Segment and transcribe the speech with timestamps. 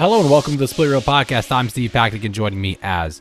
[0.00, 1.52] Hello and welcome to the Split Reel Podcast.
[1.52, 3.20] I'm Steve Packard and joining me as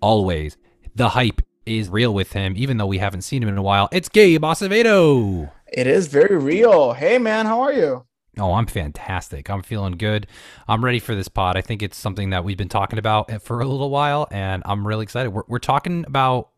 [0.00, 0.56] always.
[0.94, 3.88] The hype is real with him, even though we haven't seen him in a while.
[3.90, 5.50] It's Gabe Acevedo.
[5.66, 6.92] It is very real.
[6.92, 8.06] Hey man, how are you?
[8.38, 9.50] Oh, I'm fantastic.
[9.50, 10.28] I'm feeling good.
[10.68, 11.56] I'm ready for this pod.
[11.56, 14.86] I think it's something that we've been talking about for a little while, and I'm
[14.86, 15.30] really excited.
[15.30, 16.50] We're, we're talking about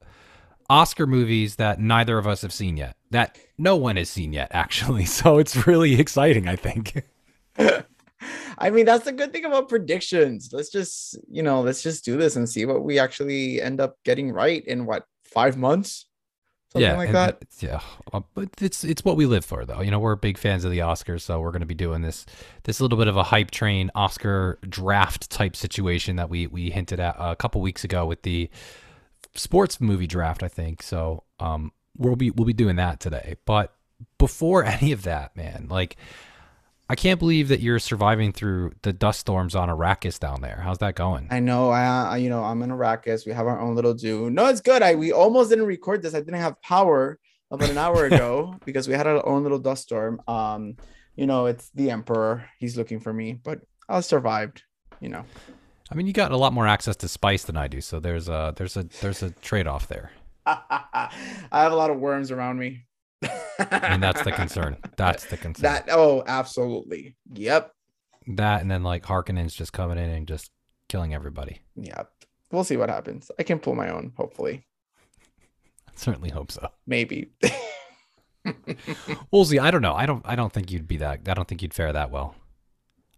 [0.68, 4.48] Oscar movies that neither of us have seen yet, that no one has seen yet,
[4.50, 5.04] actually.
[5.06, 7.04] So it's really exciting, I think.
[8.58, 10.50] I mean, that's the good thing about predictions.
[10.52, 13.96] Let's just, you know, let's just do this and see what we actually end up
[14.04, 16.06] getting right in what five months,
[16.72, 17.42] something yeah, like that.
[17.60, 17.80] Yeah,
[18.12, 19.80] uh, but it's it's what we live for, though.
[19.80, 22.26] You know, we're big fans of the Oscars, so we're going to be doing this
[22.64, 27.00] this little bit of a hype train Oscar draft type situation that we we hinted
[27.00, 28.50] at a couple weeks ago with the
[29.34, 30.82] sports movie draft, I think.
[30.82, 33.36] So, um, we'll be we'll be doing that today.
[33.46, 33.72] But
[34.18, 35.96] before any of that, man, like.
[36.90, 40.60] I can't believe that you're surviving through the dust storms on Arrakis down there.
[40.60, 41.28] How's that going?
[41.30, 41.70] I know.
[41.70, 43.24] I, you know, I'm in Arrakis.
[43.24, 44.34] We have our own little Dune.
[44.34, 44.82] No, it's good.
[44.82, 46.16] I we almost didn't record this.
[46.16, 47.20] I didn't have power
[47.52, 50.20] about an hour ago because we had our own little dust storm.
[50.26, 50.78] Um,
[51.14, 52.44] you know, it's the Emperor.
[52.58, 54.64] He's looking for me, but I survived.
[54.98, 55.24] You know.
[55.92, 58.28] I mean, you got a lot more access to spice than I do, so there's
[58.28, 60.10] a there's a there's a trade off there.
[60.44, 61.08] I
[61.52, 62.86] have a lot of worms around me.
[63.22, 64.76] I mean, that's the concern.
[64.96, 65.62] That's the concern.
[65.62, 67.16] That oh, absolutely.
[67.32, 67.72] Yep.
[68.36, 70.50] That and then like Harkonnen's just coming in and just
[70.88, 71.60] killing everybody.
[71.76, 72.10] Yep.
[72.50, 73.30] We'll see what happens.
[73.38, 74.66] I can pull my own, hopefully.
[75.88, 76.68] I certainly hope so.
[76.86, 77.30] Maybe.
[79.30, 79.94] Woolsey, I don't know.
[79.94, 82.34] I don't I don't think you'd be that I don't think you'd fare that well.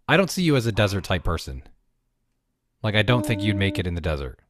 [0.08, 1.62] I don't see you as a desert type person.
[2.82, 4.40] Like I don't think you'd make it in the desert.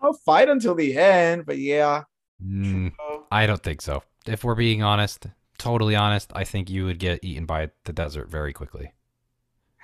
[0.00, 2.04] I'll fight until the end, but yeah.
[2.44, 2.92] Mm,
[3.32, 4.02] I don't think so.
[4.28, 5.26] If we're being honest,
[5.58, 8.92] totally honest, I think you would get eaten by the desert very quickly.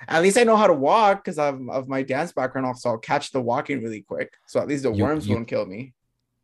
[0.07, 2.67] At least I know how to walk because of, of my dance background.
[2.67, 4.33] Also, I'll catch the walking really quick.
[4.45, 5.93] So at least the You- worms you- won't kill me.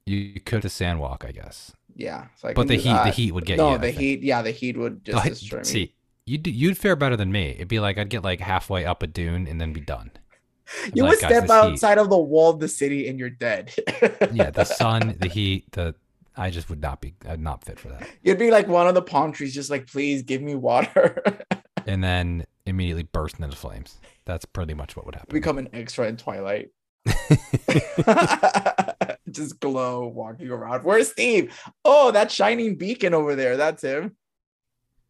[0.05, 1.71] You could the sand walk, I guess.
[1.95, 2.27] Yeah.
[2.37, 3.75] So But the heat the heat would get no, you.
[3.75, 4.23] I the heat.
[4.23, 5.63] Yeah, the heat would just I- destroy me.
[5.65, 5.93] see,
[6.25, 7.49] you'd you'd fare better than me.
[7.51, 10.11] It'd be like I'd get like halfway up a dune and then be done.
[10.85, 13.19] Be you like, would step this heat- outside of the wall of the city and
[13.19, 13.73] you're dead.
[14.31, 15.93] yeah, the sun, the heat, the
[16.37, 18.07] I just would not be I'm not fit for that.
[18.23, 21.21] You'd be like one of the palm trees, just like, please give me water.
[21.87, 23.99] And then immediately burst into flames.
[24.25, 25.33] That's pretty much what would happen.
[25.33, 26.69] Become an extra in Twilight.
[29.31, 30.83] just glow walking around.
[30.83, 31.59] Where's Steve?
[31.83, 33.57] Oh, that shining beacon over there.
[33.57, 34.15] That's him.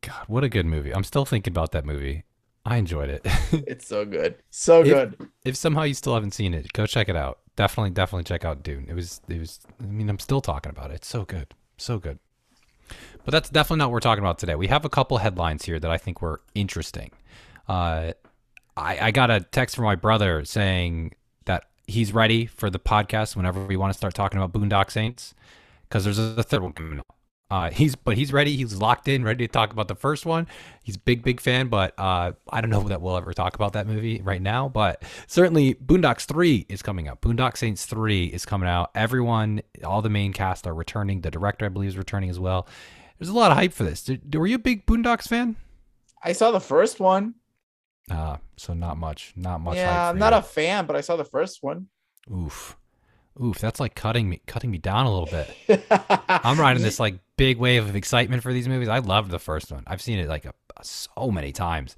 [0.02, 0.96] God, what a good movie.
[0.96, 2.24] I'm still thinking about that movie.
[2.66, 3.22] I enjoyed it.
[3.52, 4.36] It's so good.
[4.50, 5.30] So If- good.
[5.44, 7.40] if somehow you still haven't seen it, go check it out.
[7.56, 8.86] Definitely, definitely check out Dune.
[8.88, 9.60] It was, it was.
[9.82, 10.96] I mean, I'm still talking about it.
[10.96, 12.20] It's so good, so good.
[13.24, 14.56] But that's definitely not what we're talking about today.
[14.56, 17.12] We have a couple headlines here that I think were interesting.
[17.68, 18.14] Uh,
[18.76, 21.14] I, I got a text from my brother saying
[21.46, 25.34] that he's ready for the podcast whenever we want to start talking about Boondock Saints
[25.88, 27.16] because there's a third one coming up.
[27.52, 28.56] Uh, he's but he's ready.
[28.56, 30.48] He's locked in, ready to talk about the first one.
[30.84, 33.74] He's a big, big fan, but uh, I don't know that we'll ever talk about
[33.74, 34.70] that movie right now.
[34.70, 37.20] But certainly, Boondocks Three is coming up.
[37.20, 38.92] Boondock Saints Three is coming out.
[38.96, 41.20] Everyone, all the main cast are returning.
[41.22, 42.68] The director, I believe, is returning as well.
[43.20, 44.02] There's a lot of hype for this.
[44.02, 45.58] Did, were you a big Boondocks fan?
[46.24, 47.36] I saw the first one.
[48.10, 49.76] Uh, so not much, not much.
[49.76, 50.40] yeah, I'm not you.
[50.40, 51.88] a fan, but I saw the first one.
[52.34, 52.78] Oof,
[53.42, 53.60] oof.
[53.60, 55.86] That's like cutting me, cutting me down a little bit.
[56.28, 58.88] I'm riding this like big wave of excitement for these movies.
[58.88, 59.84] I loved the first one.
[59.88, 61.96] I've seen it like a, so many times,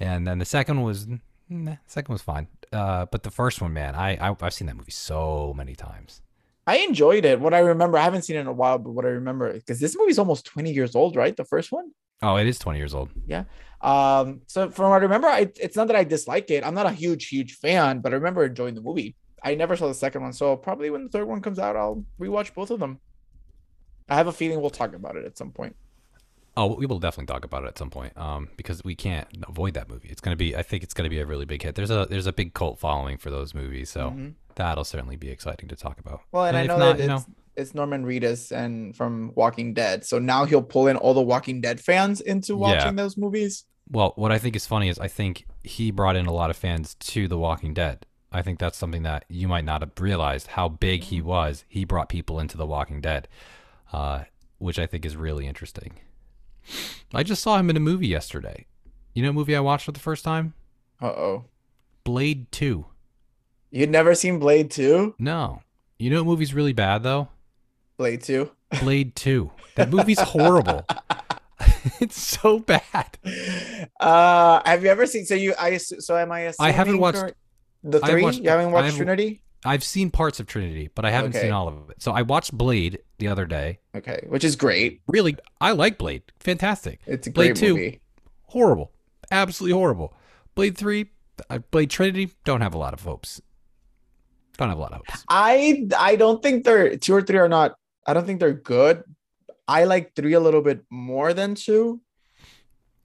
[0.00, 1.06] and then the second was,
[1.48, 2.48] nah, second was fine.
[2.72, 6.20] Uh, but the first one, man, I, I I've seen that movie so many times.
[6.66, 7.40] I enjoyed it.
[7.40, 9.80] What I remember, I haven't seen it in a while, but what I remember, because
[9.80, 11.36] this movie's almost 20 years old, right?
[11.36, 11.90] The first one.
[12.22, 13.10] Oh, it is 20 years old.
[13.26, 13.44] Yeah.
[13.82, 16.64] Um, so from what I remember, I, it's not that I dislike it.
[16.64, 19.14] I'm not a huge, huge fan, but I remember enjoying the movie.
[19.44, 22.04] I never saw the second one, so probably when the third one comes out, I'll
[22.18, 22.98] rewatch both of them.
[24.08, 25.76] I have a feeling we'll talk about it at some point.
[26.56, 28.16] Oh, we will definitely talk about it at some point.
[28.16, 30.08] Um, because we can't avoid that movie.
[30.08, 30.56] It's gonna be.
[30.56, 31.74] I think it's gonna be a really big hit.
[31.74, 34.34] There's a there's a big cult following for those movies, so Mhm.
[34.54, 36.20] that'll certainly be exciting to talk about.
[36.32, 37.26] Well, and I know not, that you it's,
[37.56, 41.60] it's Norman Reedus and from Walking Dead, so now he'll pull in all the Walking
[41.60, 42.58] Dead fans into Yeah.
[42.60, 43.64] watching those movies.
[43.90, 46.56] Well, what I think is funny is I think he brought in a lot of
[46.56, 48.06] fans to The Walking Dead.
[48.34, 51.64] I think that's something that you might not have realized how big he was.
[51.68, 53.28] He brought people into The Walking Dead,
[53.92, 54.24] uh,
[54.58, 56.00] which I think is really interesting.
[57.14, 58.66] I just saw him in a movie yesterday.
[59.14, 60.54] You know, a movie I watched for the first time,
[61.00, 61.44] Uh oh.
[62.02, 62.86] Blade Two.
[63.70, 65.16] You'd never seen Blade 2?
[65.18, 65.62] No,
[65.98, 67.28] you know, what movie's really bad though.
[67.96, 68.50] Blade 2.
[68.80, 69.52] Blade Two.
[69.76, 70.84] That movie's horrible.
[72.00, 73.18] it's so bad.
[74.00, 75.24] Uh, have you ever seen?
[75.24, 76.52] So you, I so am I?
[76.58, 77.34] I haven't watched-
[77.84, 79.40] the 3 watched- you haven't watched haven't- Trinity.
[79.66, 81.42] I've seen parts of Trinity, but I haven't Okay.
[81.44, 82.02] seen all of it.
[82.02, 83.78] So I watched Blade the other day.
[83.96, 85.00] Okay, which is great.
[85.08, 86.22] Really, I like Blade.
[86.40, 87.00] Fantastic.
[87.06, 87.74] It's a Blade great 2.
[87.74, 88.00] movie.
[88.48, 88.92] Horrible.
[89.30, 90.14] Absolutely horrible.
[90.54, 91.06] Blade 3,
[91.48, 93.40] uh, Blade Trinity, don't have a lot of hopes.
[94.58, 95.24] Don't have a lot of hopes.
[95.28, 97.74] I I don't think they're two or three are not.
[98.06, 99.02] I don't think they're good.
[99.66, 102.00] I like three a little bit more than two,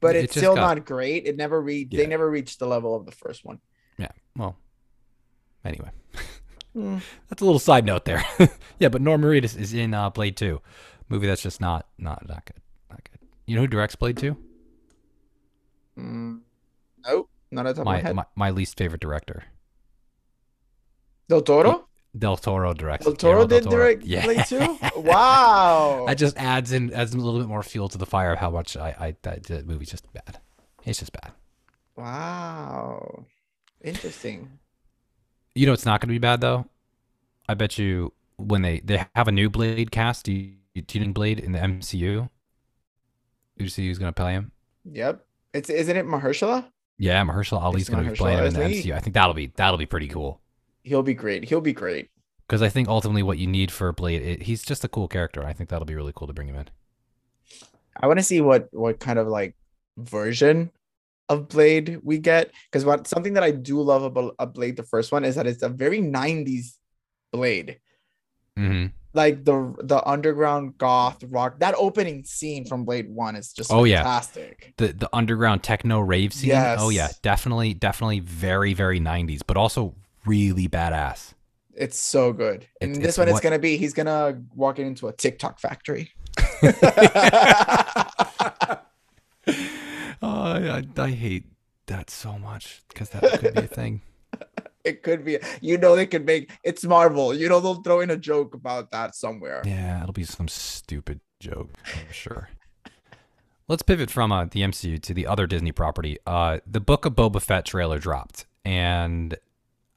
[0.02, 1.26] but It it's still got- not great.
[1.26, 1.94] It never reached.
[1.94, 2.02] Yeah.
[2.04, 3.60] They never reached the level of the first one.
[3.98, 4.12] Yeah.
[4.36, 4.58] Well,
[5.66, 5.90] anyway.
[6.74, 7.00] Hmm.
[7.28, 8.24] That's a little side note there.
[8.80, 10.62] yeah, but Norm Reedus is in uh, Blade 2.
[11.10, 12.62] Movie that's just not not not good.
[12.92, 13.28] Not good.
[13.48, 14.38] You know who directs Blade 2?
[15.98, 16.42] Mm,
[17.08, 18.16] nope, not at the top of my My, head.
[18.16, 19.46] my my least favorite director.
[21.28, 21.88] Del Toro.
[22.18, 23.06] Del Toro directs.
[23.06, 23.76] Del Toro del did Toro.
[23.76, 24.26] direct Yeah.
[24.26, 24.78] Blade Two.
[24.96, 26.06] Wow.
[26.08, 28.52] That just adds in adds a little bit more fuel to the fire of how
[28.52, 30.40] much I I that, that movie's just bad.
[30.86, 31.32] It's just bad.
[31.98, 33.26] wow.
[33.84, 34.60] Interesting.
[35.56, 36.66] You know it's not going to be bad though.
[37.48, 41.52] I bet you when they they have a new Blade cast, do you, Blade in
[41.52, 42.30] the MCU?
[43.58, 44.52] You see who's going to play him?
[44.86, 45.26] Yep.
[45.54, 46.66] It's isn't it Mahershala?
[46.98, 48.84] Yeah, Mahershala Ali's going to be playing him in the he?
[48.84, 48.96] MCU.
[48.96, 50.42] I think that'll be that'll be pretty cool.
[50.84, 51.46] He'll be great.
[51.46, 52.10] He'll be great.
[52.48, 55.46] Because I think ultimately what you need for Blade, it, he's just a cool character.
[55.46, 56.68] I think that'll be really cool to bring him in.
[58.00, 59.56] I want to see what what kind of like
[59.98, 60.72] version
[61.30, 64.84] of Blade we get because what something that I do love about a Blade the
[64.84, 66.76] first one is that it's a very 90s
[67.32, 67.80] Blade.
[68.58, 73.72] hmm Like the the underground goth rock that opening scene from Blade 1 is just
[73.72, 73.98] Oh, yeah.
[74.04, 74.74] fantastic.
[74.78, 76.52] The the underground techno rave scene.
[76.54, 79.96] Oh yeah, definitely definitely very very 90s, but also
[80.26, 81.34] really badass.
[81.76, 82.68] It's so good.
[82.82, 86.12] And It's- this it's one it's gonna be he's gonna walk into a TikTok factory.
[90.68, 91.46] oh, I, I hate
[91.88, 94.02] that so much because that could be a thing.
[94.84, 97.34] it could be you know they could make it's Marvel.
[97.34, 99.62] You know they'll throw in a joke about that somewhere.
[99.66, 102.50] Yeah, it'll be some stupid joke, I'm sure.
[103.68, 106.18] Let's pivot from uh, the MCU to the other Disney property.
[106.26, 109.36] Uh, the Book of Boba Fett trailer dropped, and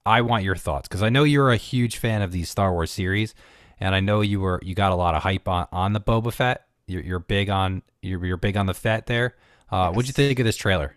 [0.04, 2.90] I want your thoughts because I know you're a huge fan of these Star Wars
[2.90, 3.34] series,
[3.80, 6.32] and I know you were you got a lot of hype on, on the Boba
[6.32, 6.66] Fett.
[6.86, 9.36] You're, you're big on you're, you're big on the Fett there.
[9.72, 10.94] Uh, What'd you think of this trailer?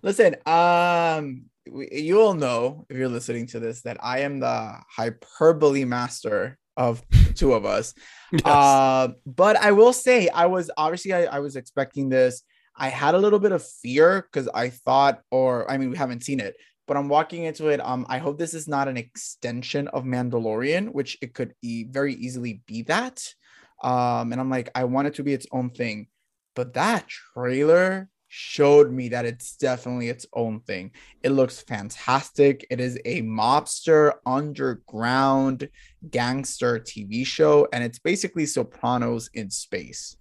[0.00, 5.84] Listen, um, you all know if you're listening to this that I am the hyperbole
[5.84, 7.02] master of
[7.34, 7.94] two of us.
[8.44, 12.42] Uh, but I will say, I was obviously I, I was expecting this.
[12.76, 16.24] I had a little bit of fear because I thought, or I mean, we haven't
[16.24, 16.56] seen it,
[16.88, 17.80] but I'm walking into it.
[17.80, 22.14] Um, I hope this is not an extension of Mandalorian, which it could e- very
[22.14, 23.22] easily be that.
[23.82, 26.08] Um, and I'm like, I want it to be its own thing,
[26.56, 30.90] but that trailer showed me that it's definitely its own thing.
[31.22, 32.66] It looks fantastic.
[32.70, 35.68] It is a mobster underground
[36.10, 40.16] gangster TV show, and it's basically Sopranos in space.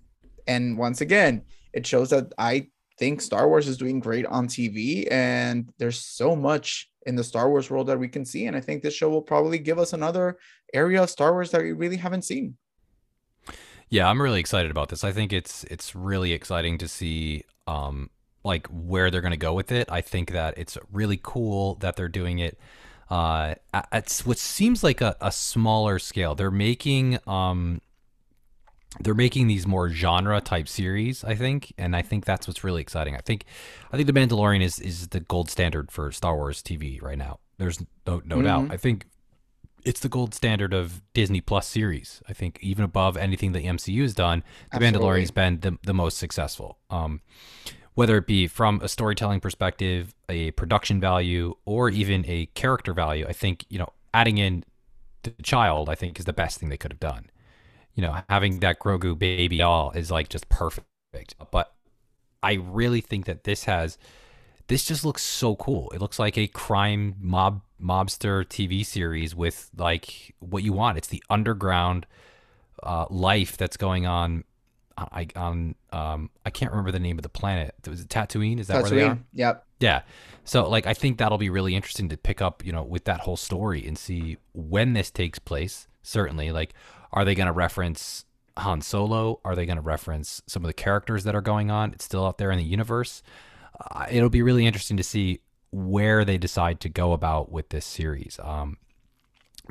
[0.45, 1.41] And once again,
[1.73, 2.67] it shows that I
[2.99, 7.49] think Star Wars is doing great on TV, and there's so much in the Star
[7.49, 8.45] Wars world that we can see.
[8.45, 10.37] And I think this show will probably give us another
[10.73, 12.57] area of Star Wars that we really haven't seen.
[13.89, 15.03] Yeah, I'm really excited about this.
[15.03, 18.09] I think it's it's really exciting to see um
[18.43, 19.87] like where they're going to go with it.
[19.91, 22.59] I think that it's really cool that they're doing it
[23.09, 26.35] uh at, at what seems like a, a smaller scale.
[26.35, 27.81] They're making um
[29.01, 32.81] they're making these more genre type series, I think, and I think that's what's really
[32.81, 33.15] exciting.
[33.15, 33.45] I think
[33.91, 37.39] I think The Mandalorian is is the gold standard for Star Wars TV right now.
[37.57, 38.69] There's no no doubt.
[38.69, 38.71] Mhm.
[38.71, 39.05] I think
[39.85, 42.21] it's the gold standard of Disney Plus series.
[42.27, 44.99] I think even above anything the MCU has done, The Absolutely.
[44.99, 46.79] Mandalorian's been the, the most successful.
[46.89, 47.21] Um,
[47.93, 53.25] whether it be from a storytelling perspective, a production value, or even a character value,
[53.27, 54.65] I think you know adding in
[55.23, 57.29] the child, I think, is the best thing they could have done.
[57.93, 60.85] You know, having that Grogu baby doll is like just perfect.
[61.51, 61.73] But
[62.43, 63.97] I really think that this has
[64.67, 65.91] this just looks so cool.
[65.91, 70.97] It looks like a crime mob mobster TV series with like what you want.
[70.97, 72.05] It's the underground
[72.81, 74.43] uh, life that's going on.
[74.97, 77.75] I on um I can't remember the name of the planet.
[77.85, 78.59] Was it Tatooine?
[78.59, 79.15] Is that where they are?
[79.15, 79.23] Tatooine.
[79.33, 79.65] Yep.
[79.81, 80.01] Yeah.
[80.45, 83.21] So like I think that'll be really interesting to pick up, you know, with that
[83.21, 85.87] whole story and see when this takes place.
[86.01, 86.73] Certainly, like
[87.11, 88.25] are they going to reference
[88.57, 89.41] Han Solo?
[89.43, 91.91] Are they going to reference some of the characters that are going on?
[91.91, 93.21] It's still out there in the universe.
[94.11, 95.39] It'll be really interesting to see
[95.71, 98.39] where they decide to go about with this series.
[98.41, 98.77] Um,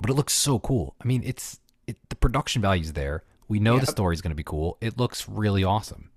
[0.01, 0.95] but it looks so cool.
[1.01, 3.23] I mean, it's it, the production value's there.
[3.49, 3.91] We know the Yep.
[3.91, 4.77] story's going to be cool.
[4.81, 6.11] It looks really awesome.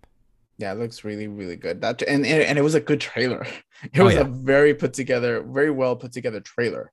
[0.58, 1.82] Yeah, it looks really, really good.
[1.82, 3.46] That and and, and it was a good trailer.
[3.84, 4.22] It Oh, was yeah.
[4.22, 6.92] a very put together, very well put together trailer.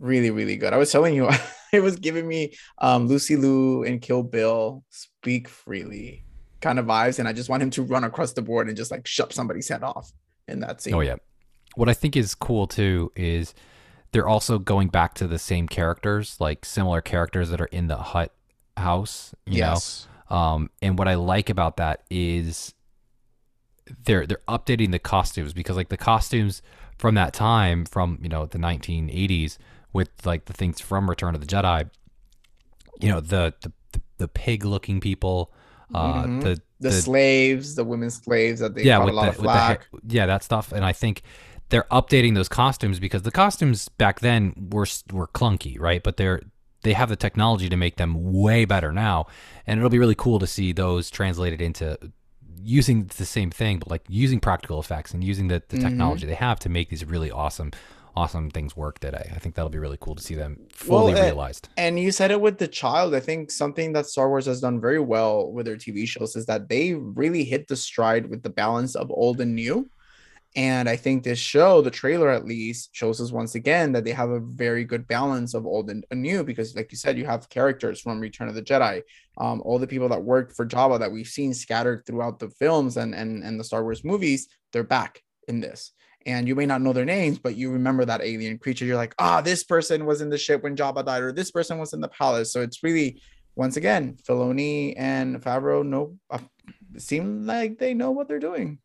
[0.00, 0.72] Really, really good.
[0.72, 1.30] I was telling you,
[1.72, 6.24] it was giving me um Lucy Liu and Kill Bill speak freely
[6.64, 8.90] kind of vibes, and I just want him to run across the board and just
[8.90, 10.12] like shove somebody's head off
[10.48, 10.94] in that scene.
[10.94, 11.16] Oh yeah.
[11.76, 13.54] What I think is cool too is
[14.12, 17.98] they're also going back to the same characters, like similar characters that are in the
[17.98, 18.32] Hutt
[18.76, 19.34] house.
[19.46, 20.08] You yes.
[20.30, 20.36] know.
[20.36, 22.74] Um, and what I like about that is
[24.04, 26.62] they're they're updating the costumes because like the costumes
[26.98, 29.58] from that time, from you know the 1980s,
[29.92, 31.90] with like the things from Return of the Jedi.
[33.00, 35.52] You know the the the, the pig looking people.
[35.92, 36.42] Uh, Mhm.
[36.42, 39.38] the The, the slaves, the women slaves that they yeah, with a lot the, of
[39.38, 40.72] with the yeah, that stuff.
[40.72, 41.22] And I think
[41.70, 46.02] they're updating those costumes because the costumes back then were were clunky, right?
[46.02, 46.40] But they're
[46.82, 49.26] they have the technology to make them way better now,
[49.66, 51.98] and it'll be really cool to see those translated into
[52.62, 55.82] using the same thing, but like using practical effects and using the, the Mhm.
[55.82, 57.70] technology they have to make these really awesome,
[58.16, 59.30] awesome things work today.
[59.34, 61.68] I think that'll be really cool to see them Well, fully uh, realized.
[61.76, 63.14] And you said it with the child.
[63.14, 66.46] I think something that Star Wars has done very well with their TV shows is
[66.46, 69.90] that they really hit the stride with the balance of old and new.
[70.56, 74.12] And I think this show, the trailer at least, shows us once again that they
[74.12, 77.26] have a very good balance of old and and new because, like you said, you
[77.26, 79.02] have characters from Return of the Jedi,
[79.38, 82.98] um, all the people that worked for Jabba that we've seen scattered throughout the films
[82.98, 84.46] and and and the Star Wars movies.
[84.72, 85.92] They're back in this
[86.26, 88.84] and you may not know their names, but you remember that alien creature.
[88.84, 91.78] You're like, ah, this person was in the ship when Jabba died, or this person
[91.78, 92.52] was in the palace.
[92.52, 93.20] So it's really,
[93.56, 96.38] once again, Filoni and Favreau know, uh,
[96.96, 98.78] seem like they know what they're doing.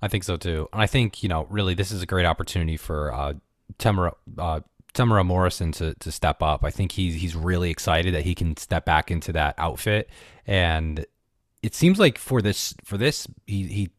[0.00, 0.68] I think so too.
[0.72, 3.34] And I think, you know, really this is a great opportunity for uh
[3.80, 4.60] uh
[4.94, 6.64] Temuera Morrison to to step up.
[6.64, 10.08] I think he's he's really excited that he can step back into that outfit.
[10.46, 11.04] And
[11.64, 13.90] it seems like for this for this he he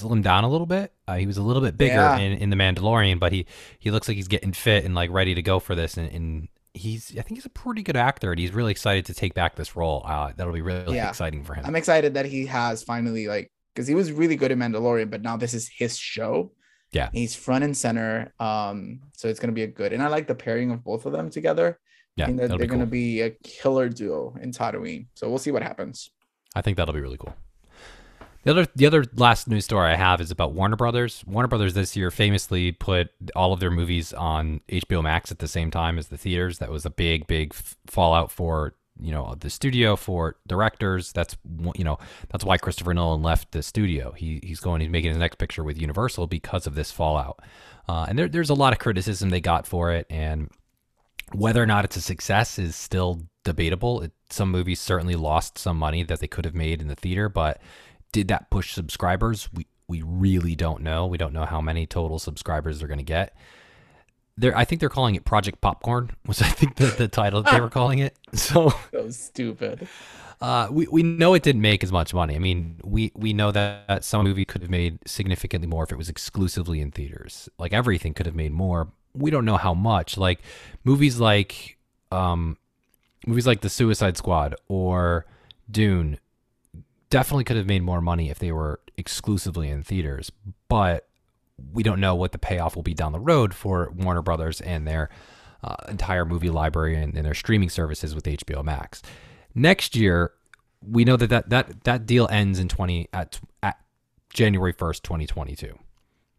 [0.00, 0.92] slimmed down a little bit.
[1.08, 2.18] Uh, he was a little bit bigger Yeah.
[2.18, 3.46] in, in the Mandalorian, but he
[3.78, 6.48] he looks like he's getting fit and like ready to go for this and, and
[6.74, 9.56] he's I think he's a pretty good actor and he's really excited to take back
[9.56, 10.02] this role.
[10.04, 11.08] Uh, that'll be really Yeah.
[11.08, 11.64] exciting for him.
[11.66, 15.22] I'm excited that he has finally like because he was really good in Mandalorian, but
[15.22, 16.52] now this is his show.
[16.92, 17.10] Yeah.
[17.12, 18.32] he's front and center.
[18.40, 21.12] Um, so it's gonna be a good, and I like the pairing of both of
[21.12, 21.78] them together.
[22.16, 25.06] yeah, I think that they're be gonna be a killer duo in Tatooine.
[25.14, 26.08] So we'll see what happens.
[26.54, 27.34] I think that'll be really cool.
[28.46, 31.24] The other, the other last news story I have is about Warner Brothers.
[31.26, 35.48] Warner Brothers this year famously put all of their movies on HBO Max at the
[35.48, 36.58] same time as the theaters.
[36.58, 37.52] That was a big, big
[37.88, 41.10] fallout for you know the studio for directors.
[41.12, 41.36] That's
[41.74, 41.98] you know
[42.28, 44.12] that's why Christopher Nolan left the studio.
[44.12, 47.40] He he's going he's making his next picture with Universal because of this fallout.
[47.88, 50.50] Uh, and there, there's a lot of criticism they got for it, and
[51.32, 54.02] whether or not it's a success is still debatable.
[54.02, 57.28] It, some movies certainly lost some money that they could have made in the theater,
[57.28, 57.60] but
[58.12, 59.48] did that push subscribers?
[59.52, 61.06] We we really don't know.
[61.06, 63.36] We don't know how many total subscribers they're going to get.
[64.38, 67.50] They're, I think they're calling it Project Popcorn, was I think the, the title that
[67.52, 68.16] they were calling it.
[68.34, 69.88] So So stupid.
[70.40, 72.34] uh, we, we know it didn't make as much money.
[72.36, 75.92] I mean, we, we know that, that some movie could have made significantly more if
[75.92, 77.48] it was exclusively in theaters.
[77.58, 78.88] Like everything could have made more.
[79.14, 80.18] We don't know how much.
[80.18, 80.40] Like
[80.84, 81.78] movies like
[82.12, 82.58] um,
[83.26, 85.24] movies like The Suicide Squad or
[85.70, 86.18] Dune
[87.10, 90.30] definitely could have made more money if they were exclusively in theaters.
[90.68, 91.08] But
[91.72, 94.86] we don't know what the payoff will be down the road for Warner Brothers and
[94.86, 95.08] their
[95.62, 99.02] uh, entire movie library and, and their streaming services with HBO Max.
[99.54, 100.32] Next year,
[100.86, 103.78] we know that that, that, that deal ends in 20 at, at
[104.32, 105.78] January 1st, 2022.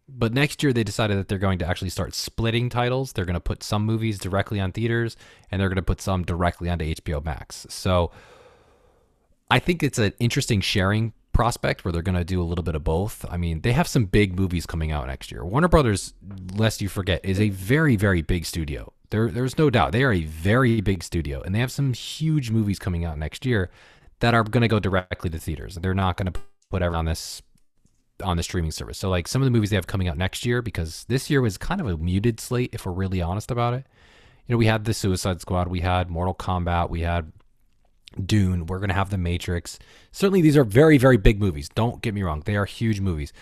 [0.10, 3.12] But next year they decided that they're going to actually start splitting titles.
[3.12, 5.18] They're going to put some movies directly on theaters
[5.52, 7.66] and they're going to put some directly onto HBO Max.
[7.70, 8.12] So
[9.50, 12.76] I think it's an interesting sharing prospect where they're going to do a little bit
[12.76, 13.24] of both.
[13.30, 15.46] I mean, they have some big movies coming out next year.
[15.46, 16.14] Warner Brothers,
[16.56, 18.92] lest you forget, is a very, very big studio.
[19.10, 22.50] There, there's no doubt they are a very big studio, and they have some huge
[22.50, 23.70] movies coming out next year
[24.20, 25.76] that are going to go directly to theaters.
[25.76, 26.40] They're not going to
[26.72, 27.42] put everyone on this
[28.24, 28.98] on the streaming service.
[28.98, 31.40] So, like some of the movies they have coming out next year, because this year
[31.40, 33.86] was kind of a muted slate, if we're really honest about it.
[34.48, 37.32] You know, we had the Suicide Squad, we had Mortal Kombat, we had
[38.26, 38.66] Dune.
[38.66, 39.80] We're going to have The Matrix.
[40.12, 41.70] Certainly, these are very, very big movies.
[41.70, 43.34] Don't get me wrong; they are huge movies.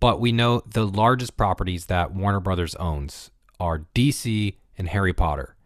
[0.00, 5.56] But we know the largest properties that Warner Brothers owns are DC and Harry Potter.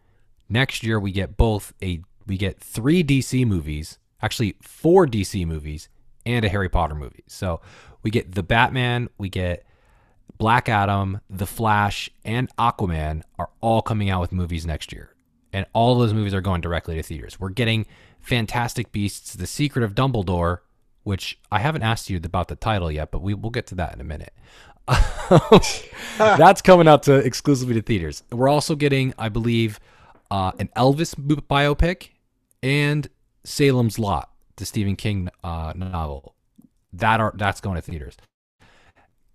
[0.47, 5.89] Next year, we get both a we get three DC movies, actually four DC movies,
[6.25, 7.23] and a Harry Potter movie.
[7.27, 7.61] So
[8.03, 9.65] we get the Batman, we get
[10.37, 15.13] Black Adam, The Flash, and Aquaman are all coming out with movies next year.
[15.51, 17.39] And all those movies are going directly to theaters.
[17.39, 17.87] We're getting
[18.21, 20.59] Fantastic Beasts, The Secret of Dumbledore,
[21.03, 23.93] which I haven't asked you about the title yet, but we will get to that
[23.93, 24.33] in a minute.
[26.17, 28.23] That's coming out to exclusively to theaters.
[28.31, 29.79] We're also getting, I believe,
[30.31, 32.09] uh, an Elvis biopic
[32.61, 33.07] and
[33.43, 36.35] Salem's Lot, the Stephen King uh, novel.
[36.91, 38.17] That are that's going to theaters.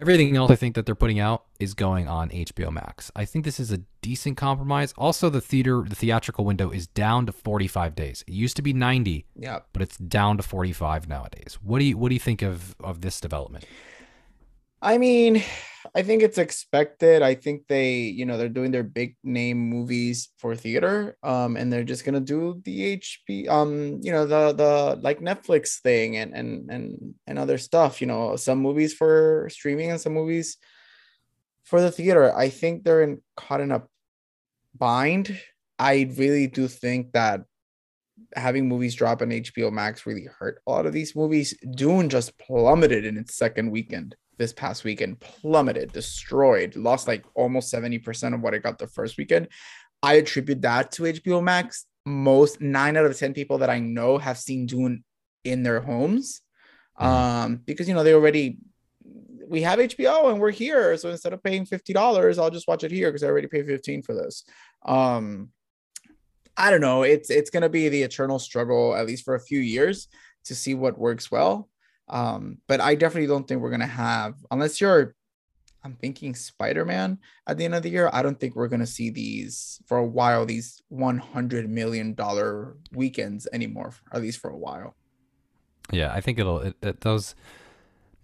[0.05, 3.11] Everything else I think that they're putting out is going on HBO Max.
[3.17, 4.93] I think this is a decent compromise.
[4.99, 8.23] Also, the theater, the theatrical window is down to 45 days.
[8.27, 9.61] It used to be 90, Yeah.
[9.73, 11.59] but it's down to 45 nowadays.
[11.63, 13.65] What do you what do you think of of this development?
[14.83, 15.43] I mean,
[15.97, 17.23] I think it's expected.
[17.23, 21.73] I think they, you know, they're doing their big name movies for theater, um, and
[21.73, 26.35] they're just gonna do the HP, um, you know, the the like Netflix thing and
[26.35, 28.01] and and and other stuff.
[28.01, 30.57] You know, some movies for streaming and some movies
[31.63, 32.35] for the theater.
[32.37, 33.85] I think they're in caught in a
[34.77, 35.41] bind.
[35.79, 37.43] I really do think that
[38.35, 41.55] having movies drop on HBO Max really hurt a lot of these movies.
[41.77, 47.73] Dune just plummeted in its second weekend this past weekend, plummeted, destroyed, lost like almost
[47.73, 49.49] 70% of what it got the first weekend.
[50.03, 51.87] I attribute that to HBO Max.
[52.07, 55.05] Most nine out of 10 people that I know have seen Dune
[55.45, 56.43] in their homes.
[57.01, 57.05] Mhm.
[57.05, 58.59] Um, because you know, they already
[59.47, 60.97] we have HBO and we're here.
[60.97, 64.03] So instead of paying $50, I'll just watch it here because I already paid 15
[64.03, 64.45] for this.
[64.85, 65.51] Um,
[66.57, 67.03] I don't know.
[67.03, 70.09] It's it's gonna be the eternal struggle, at least for a few years,
[70.45, 71.69] to see what works well.
[72.09, 75.15] Um, but I definitely don't think we're gonna have, unless you're,
[75.83, 78.11] I'm thinking Spider-Man at the end of the year.
[78.13, 80.47] I don't think we're gonna see these for a while.
[80.47, 84.97] These 100 million dollar weekends anymore, at least for a while.
[85.93, 87.35] Yeah, I think it'll it, it, those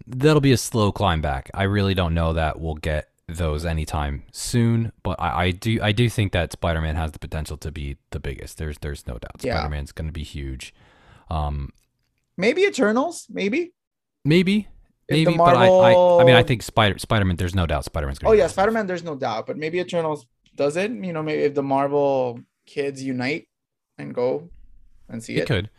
[0.07, 1.49] that'll be a slow climb back.
[1.53, 5.91] I really don't know that we'll get those anytime soon, but I, I do I
[5.91, 8.57] do think that Spider-Man has the potential to be the biggest.
[8.57, 9.37] There's there's no doubt.
[9.41, 9.57] Yeah.
[9.57, 10.73] Spider-Man's going to be huge.
[11.29, 11.71] Um
[12.37, 13.73] Maybe Eternals, maybe.
[14.25, 14.67] maybe
[15.09, 18.31] maybe but I, I I mean I think Spider Spider-Man there's no doubt Spider-Man's going
[18.31, 18.87] Oh yeah, Spider-Man.
[18.87, 20.91] There's no doubt, but maybe Eternals does it.
[20.91, 23.47] You know, maybe if the Marvel kids unite
[23.97, 24.49] and go
[25.09, 25.41] and see it.
[25.41, 25.69] They could.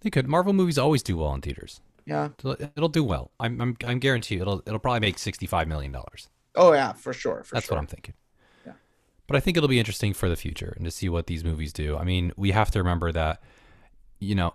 [0.00, 0.28] They could.
[0.28, 1.80] Marvel movies always do well in theaters.
[2.06, 2.28] Yeah.
[2.40, 3.32] So It'll do well.
[3.40, 6.28] I'm I'm I'm guarantee you it'll it'll probably make 65 million dollars.
[6.54, 7.42] Oh yeah, for sure.
[7.44, 7.76] For That's sure.
[7.76, 8.14] what I'm thinking.
[8.64, 8.72] Yeah.
[9.26, 11.72] But I think it'll be interesting for the future and to see what these movies
[11.72, 11.96] do.
[11.96, 13.42] I mean, we have to remember that,
[14.20, 14.54] you know,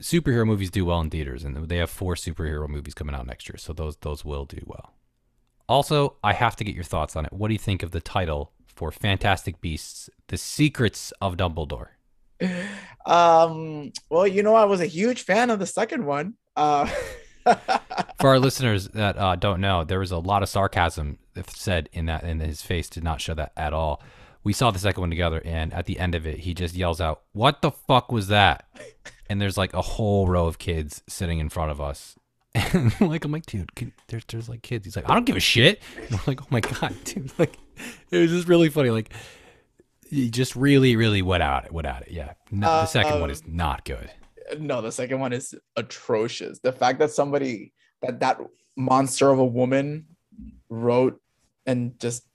[0.00, 3.48] superhero movies do well in theaters, and they have four superhero movies coming out next
[3.48, 4.94] year, so those those will do well.
[5.68, 7.32] Also, I have to get your thoughts on it.
[7.32, 11.88] What do you think of the title for Fantastic Beasts: The Secrets of Dumbledore?
[13.06, 13.92] Um.
[14.10, 16.34] Well, you know, I was a huge fan of the second one.
[16.56, 16.90] Uh.
[18.18, 22.06] For our listeners that uh, don't know, there was a lot of sarcasm said in
[22.06, 24.02] that, and his face did not show that at all.
[24.42, 27.00] We saw the second one together, and at the end of it, he just yells
[27.02, 28.66] out, "What the fuck was that?"
[29.28, 32.16] And there's like a whole row of kids sitting in front of us,
[32.54, 34.84] and like I'm like, dude, can, there's there's like kids.
[34.84, 35.80] He's like, I don't give a shit.
[35.96, 37.56] And I'm like, oh my god, dude, like
[38.10, 38.90] it was just really funny.
[38.90, 39.12] Like
[40.08, 42.12] he just really, really went out it, went at it.
[42.12, 44.10] Yeah, no, the second one Um, is not good.
[44.58, 46.58] no, the second one is atrocious.
[46.60, 48.38] The fact that somebody that that
[48.76, 50.06] monster of a woman
[50.68, 51.20] wrote
[51.66, 52.26] and just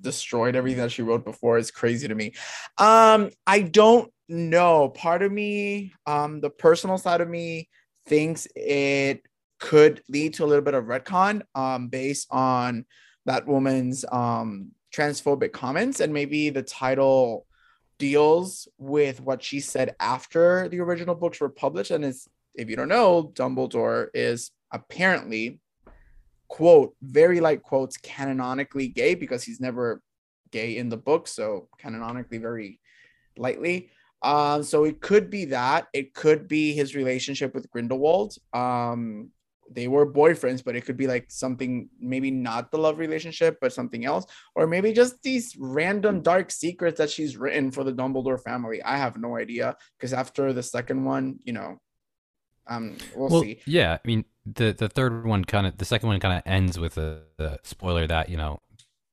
[0.00, 2.32] destroyed everything that she wrote before is crazy to me.
[2.78, 4.88] Um, I don't know.
[4.88, 7.68] Part of me, um, the personal side of me
[8.06, 9.22] thinks it
[9.58, 12.86] could lead to a little bit of retcon, um, based on
[13.26, 17.46] that woman's um transphobic comments, and maybe the title
[17.98, 21.90] deals with what she said after the original books were published.
[21.90, 22.04] And
[22.54, 25.60] if you don't know, Dumbledore is apparently
[26.48, 30.02] quote very light quotes canonically gay because he's never
[30.50, 32.80] gay in the book so canonically very
[33.36, 33.90] lightly
[34.22, 39.30] um so it could be that it could be his relationship with grindelwald um
[39.72, 43.72] they were boyfriends but it could be like something maybe not the love relationship but
[43.72, 48.42] something else or maybe just these random dark secrets that she's written for the dumbledore
[48.42, 51.78] family i have no idea because after the second one you know
[52.70, 53.98] um we'll, well, see yeah.
[54.02, 56.96] I mean, the the third one kind of, the second one kind of ends with
[56.96, 58.60] a, the spoiler that you know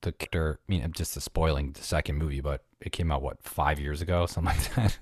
[0.03, 0.59] the character.
[0.67, 4.01] I mean, I'm just spoiling the second movie, but it came out what five years
[4.01, 4.99] ago, something like that.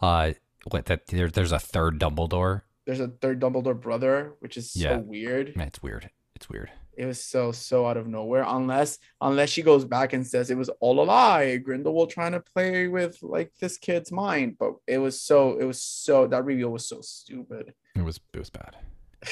[0.00, 0.32] Uh,
[0.70, 2.62] what that there, there's a third Dumbledore.
[2.86, 4.96] there's a third Dumbledore brother, which is so Yeah.
[4.98, 5.56] weird.
[5.56, 6.10] Man, it's weird.
[6.34, 6.70] It's weird.
[6.96, 8.44] It was so so out of nowhere.
[8.46, 12.40] Unless unless she goes back and says it was all a lie, Grindelwald trying to
[12.40, 14.56] play with like this kid's mind.
[14.58, 17.72] But it was so it was so that reveal was so stupid.
[17.94, 18.76] It was it was bad.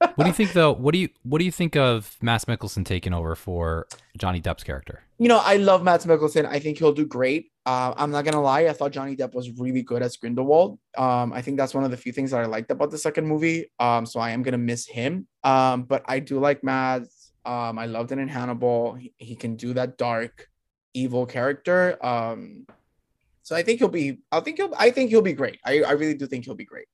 [0.00, 0.72] What do you think though?
[0.72, 3.86] What do you what do you think of Mads Mikkelsen taking over for
[4.16, 5.02] Johnny Depp's character?
[5.18, 6.46] You know, I love Mads Mikkelsen.
[6.46, 7.52] I think he'll do great.
[7.66, 8.66] Uh, I'm not gonna lie.
[8.66, 10.78] I thought Johnny Depp was really good as Grindelwald.
[10.96, 13.26] Um, I think that's one of the few things that I liked about the second
[13.26, 13.70] movie.
[13.78, 15.26] Um, so I am gonna miss him.
[15.44, 17.32] Um, but I do like Mads.
[17.44, 18.94] Um, I loved it in Hannibal.
[18.94, 20.48] He, he can do that dark,
[20.94, 21.98] evil character.
[22.04, 22.66] Um,
[23.42, 24.20] so I think he'll be.
[24.32, 24.74] I think he'll.
[24.78, 25.58] I think he'll be great.
[25.64, 26.86] I, I really do think he'll be great.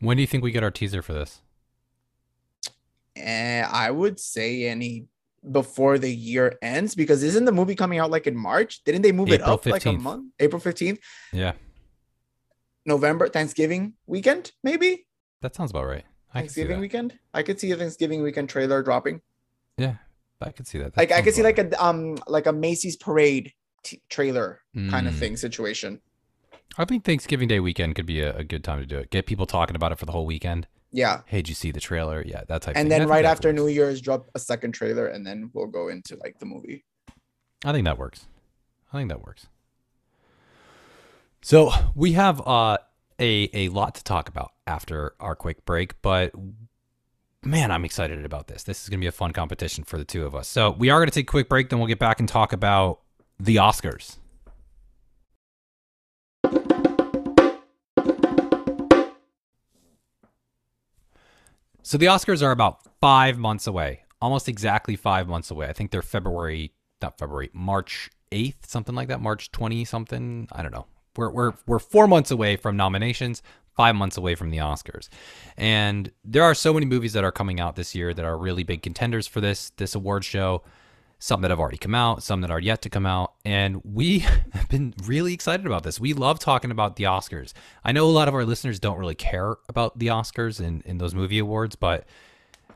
[0.00, 1.42] When do you think we get our teaser for this?
[3.16, 5.06] And I would say any
[5.50, 8.82] before the year ends because isn't the movie coming out like in March?
[8.84, 10.32] Didn't they move it April up like a month?
[10.40, 10.98] April 15th,
[11.32, 11.52] Yeah,
[12.86, 15.06] November, Thanksgiving weekend, maybe?
[15.40, 16.04] that sounds about right.
[16.34, 17.18] I Thanksgiving weekend.
[17.34, 19.20] I could see a Thanksgiving weekend trailer dropping.
[19.76, 19.96] Yeah,
[20.40, 20.94] I could see that.
[20.94, 25.06] That Like I could see like a um like a Macy's parade t- trailer kind
[25.08, 25.18] of Mm.
[25.18, 26.00] thing situation.
[26.78, 29.10] I think Thanksgiving Day weekend could be a, a good time to do it.
[29.10, 30.66] Get people talking about it for the whole weekend.
[30.92, 31.22] Yeah.
[31.26, 32.22] Hey, did you see the trailer?
[32.24, 32.76] Yeah, that type.
[32.76, 33.00] And thing.
[33.00, 33.56] Then right after works.
[33.56, 36.84] New Year's drop a second trailer and then we'll go into like the movie.
[37.64, 38.26] I think that works.
[38.92, 39.46] I think that works.
[41.40, 42.78] So we have uh,
[43.18, 46.32] a a lot to talk about after our quick break, but
[47.42, 48.62] man, I'm excited about this.
[48.62, 50.46] This is gonna be a fun competition for the two of us.
[50.46, 53.00] So we are gonna take a quick break, then we'll get back and talk about
[53.40, 54.18] the Oscars.
[61.84, 65.66] So the Oscars are about five months away, almost exactly five months away.
[65.66, 70.48] I think they're February, not February, March eighth, something like that, March twenty something.
[70.52, 70.86] I don't know.
[71.16, 73.42] We're we're we're four months away from nominations,
[73.76, 75.08] five months away from the Oscars,
[75.56, 78.62] and there are so many movies that are coming out this year that are really
[78.62, 80.62] big contenders for this this award show.
[81.22, 84.18] Some that have already come out, some that are yet to come out, and we
[84.54, 86.00] have been really excited about this.
[86.00, 87.52] We love talking about the Oscars.
[87.84, 91.00] I know a lot of our listeners don't really care about the Oscars and, and
[91.00, 92.06] those movie awards, but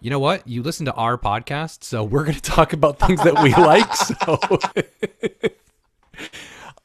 [0.00, 0.46] you know what?
[0.46, 3.92] You listen to our podcast, so we're going to talk about things that we like.
[3.92, 4.38] So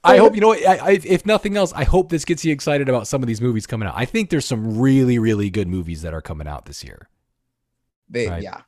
[0.04, 0.56] I hope you know.
[0.56, 3.40] I, I, if nothing else, I hope this gets you excited about some of these
[3.40, 3.94] movies coming out.
[3.96, 7.08] I think there's some really, really good movies that are coming out this year.
[8.10, 8.42] They Right.
[8.42, 8.62] yeah.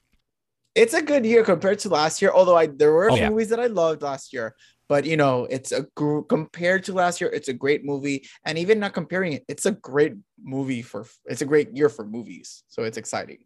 [0.76, 3.26] It's a good year compared to last year, although I there were a Oh, few
[3.26, 3.30] yeah.
[3.30, 4.56] movies that I loved last year.
[4.90, 5.86] But you know, it's a
[6.30, 9.72] compared to last year, it's a great movie, and even not comparing it, it's a
[9.72, 12.64] great movie for it's a great year for movies.
[12.68, 13.40] So it's exciting.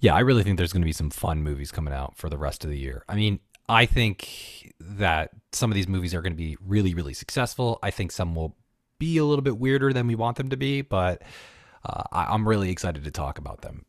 [0.00, 2.38] Yeah, I really think there's going to be some fun movies coming out for the
[2.38, 3.04] rest of the year.
[3.08, 7.14] I mean, I think that some of these movies are going to be really, really
[7.14, 7.78] successful.
[7.82, 8.56] I think some will
[8.98, 11.22] be a little bit weirder than we want them to be, but
[11.84, 13.84] uh, I, I'm really excited to talk about them.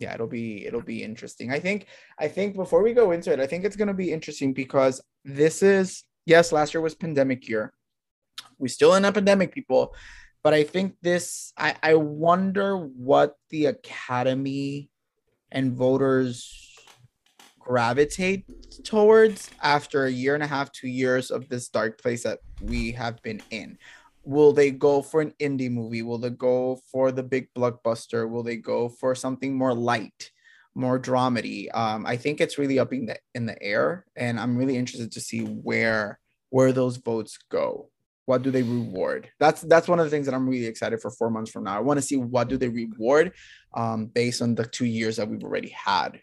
[0.00, 1.52] Yeah it'll be it'll be interesting.
[1.52, 1.86] I think
[2.18, 5.00] i think before we go into it i think it's going to be interesting because
[5.24, 7.72] this is yes last year was pandemic year.
[8.58, 9.94] We still in a pandemic people
[10.42, 14.90] but i think this i i wonder what the academy
[15.52, 16.66] and voters
[17.58, 18.44] gravitate
[18.84, 22.92] towards after a year and a half two years of this dark place that we
[22.92, 23.78] have been in
[24.30, 26.02] will they go for an indie movie?
[26.02, 28.30] Will they go for the big blockbuster?
[28.30, 30.30] Will they go for something more light
[30.76, 31.66] more dramedy?
[31.74, 35.10] Um i think it's really up in the in the air and i'm really interested
[35.12, 37.90] to see where where those votes go.
[38.26, 39.28] What do they reward?
[39.40, 41.76] That's that's one of the things that i'm really excited for four months from now.
[41.76, 43.32] I want to see what do they reward
[43.74, 46.22] um based on the two years that we've already had.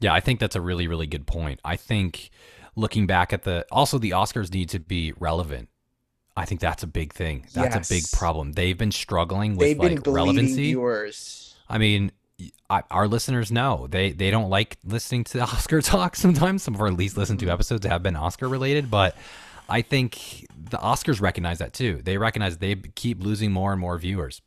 [0.00, 1.60] Yeah, I think that's a really, really good point.
[1.64, 2.30] I think
[2.74, 5.69] looking back at the also the Oscars need to be relevant.
[6.40, 7.46] I think that's a big thing.
[7.52, 8.52] That's a big problem.
[8.52, 10.72] They've been struggling with they've like relevancy.
[10.72, 12.10] viewers I mean,
[12.68, 16.64] I, our listeners know they they don't like listening to Oscar talk sometimes.
[16.64, 19.16] Some of our least listened to episodes have been Oscar related, but
[19.68, 22.00] I think the Oscars recognize that too.
[22.02, 24.42] They recognize they keep losing more and more viewers.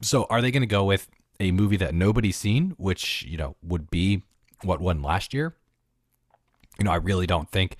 [0.00, 3.54] So are they going to go with a movie that nobody's seen, which you know
[3.62, 4.22] would be
[4.62, 5.54] what won last year?
[6.78, 7.76] You know, I really don't think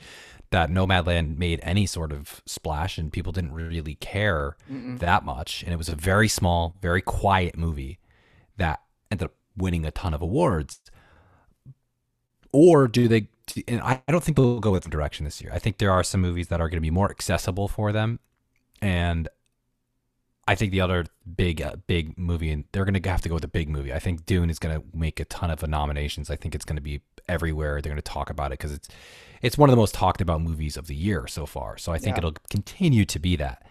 [0.53, 4.99] that Nomadland made any sort of splash, and people didn't really care Mm-mm.
[5.01, 5.63] that much.
[5.65, 7.99] And it was a very small, very quiet movie
[8.59, 10.81] that ended up winning a ton of awards.
[12.53, 13.29] Or do they?
[13.67, 15.51] And I don't think they'll go with the direction this year.
[15.53, 18.21] I think there are some movies that are going to be more accessible for them,
[18.81, 19.29] and
[20.49, 23.37] I think the other big uh, big movie, and they're going to have to go
[23.37, 23.93] with a big movie.
[23.93, 26.31] I think Dune is going to make a ton of nominations.
[26.31, 27.81] I think it's going to be everywhere.
[27.81, 28.89] They're going to talk about it because it's
[29.41, 31.79] it's one of the most talked about movies of the year so far.
[31.79, 32.19] So I think Yeah.
[32.21, 33.67] it'll continue to be that.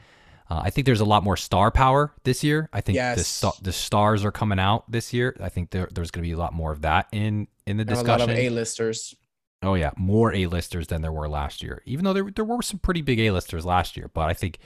[0.50, 2.70] Uh, I think there's a lot more star power this year.
[2.74, 3.28] I think the Yes.
[3.28, 5.36] sta- the stars are coming out this year.
[5.42, 7.82] I think there, there's going to be a lot more of that in in the
[7.84, 8.46] And a lot of discussion.
[8.54, 9.16] a-listers
[9.64, 11.84] Oh yeah, more A-listers than there were last year.
[11.86, 14.58] Even though there there were some pretty big A-listers last year, but I think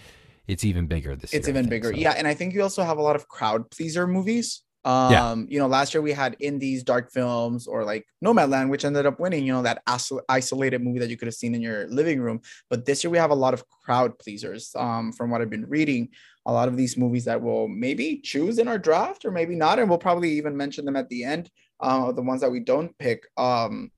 [0.47, 1.39] it's even bigger this year.
[1.39, 1.99] it's even think, bigger so.
[1.99, 5.35] yeah and i think you also have a lot of crowd pleaser movies Um, Yeah.
[5.53, 9.17] you know, last year we had indies, dark films, or like Nomadland, which ended up
[9.19, 12.19] winning, you know, that iso- isolated movie that you could have seen in your living
[12.25, 12.37] room.
[12.69, 14.63] But this year we have a lot of crowd pleasers.
[14.85, 16.03] Um, from what I've been reading,
[16.45, 19.79] a lot of these movies that we'll maybe choose in our draft or maybe not,
[19.79, 21.49] and we'll probably even mention them at the end.
[21.79, 23.19] Uh, the ones that we don't pick.
[23.37, 23.89] Um,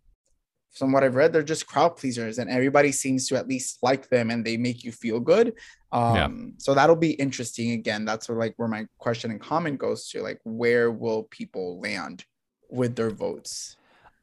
[0.74, 4.10] from what I've read, they're just crowd pleasers, and everybody seems to at least like
[4.10, 5.54] them, and they make you feel good.
[5.92, 6.30] Um, Yeah.
[6.58, 7.72] so that'll be interesting.
[7.72, 11.80] Again, that's where like where my question and comment goes to, like, where will people
[11.80, 12.26] land
[12.70, 13.78] with their votes?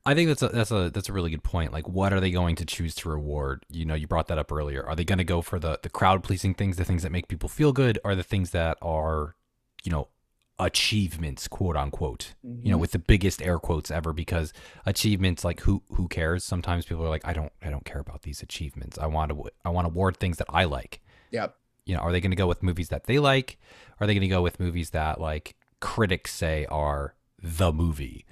[0.06, 1.72] I think that's a that's a that's a really good point.
[1.72, 3.64] Like, what are they going to choose to reward?
[3.70, 4.84] You know, you brought that up earlier.
[4.86, 7.26] Are they going to go for the the crowd pleasing things, the things that make
[7.28, 9.34] people feel good, or the things that are,
[9.82, 10.08] you know,
[10.58, 12.34] achievements, quote unquote?
[12.42, 14.52] You know, with the biggest air quotes ever, because
[14.86, 16.44] achievements, like who who cares?
[16.44, 18.98] Sometimes people are like, I don't I don't care about these achievements.
[18.98, 21.00] I want to I want to award things that I like.
[21.30, 21.56] Yep.
[21.86, 23.58] You know, are they going to go with movies that they like?
[24.00, 28.24] Are they going to go with movies that like critics say are the movie?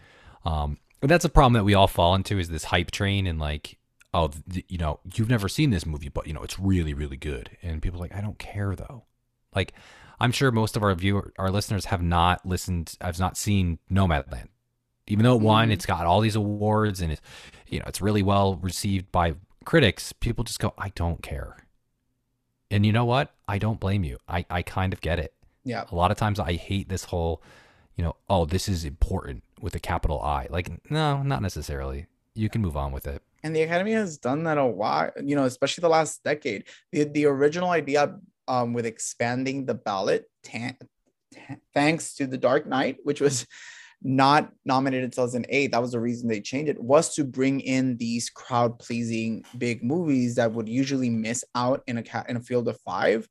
[0.44, 3.38] Um, and that's a problem that we all fall into is this hype train and
[3.38, 3.78] like,
[4.14, 7.16] oh, th- you know, you've never seen this movie, but you know, it's really, really
[7.16, 7.50] good.
[7.60, 9.04] And people are like, I don't care though.
[9.54, 9.74] Like,
[10.22, 14.46] I'm sure most of our viewer, our listeners have not listened, I've not seen Nomadland.
[15.08, 15.72] Even though it won, Mhm.
[15.72, 17.20] it's got all these awards and it's,
[17.66, 20.12] you know, it's really well received by critics.
[20.12, 21.56] People just go, I don't care.
[22.70, 23.34] And you know what?
[23.48, 24.18] I don't blame you.
[24.28, 25.34] I, I kind of get it.
[25.64, 25.84] Yeah.
[25.90, 27.42] A lot of times I hate this whole,
[27.96, 30.46] you know, oh, this is important with a capital I.
[30.50, 32.06] Like, no, not necessarily.
[32.34, 33.22] You can move on with it.
[33.42, 36.64] And the Academy has done that a lot you know, especially the last decade.
[36.92, 38.16] The, the original idea
[38.48, 40.76] um, with expanding the ballot, ta-
[41.34, 43.46] ta- thanks to The Dark Knight, which was
[44.02, 47.96] not nominated in 2008, that was the reason they changed it, was to bring in
[47.96, 52.40] these crowd pleasing big movies that would usually miss out in a, ca- in a
[52.40, 53.28] field of five.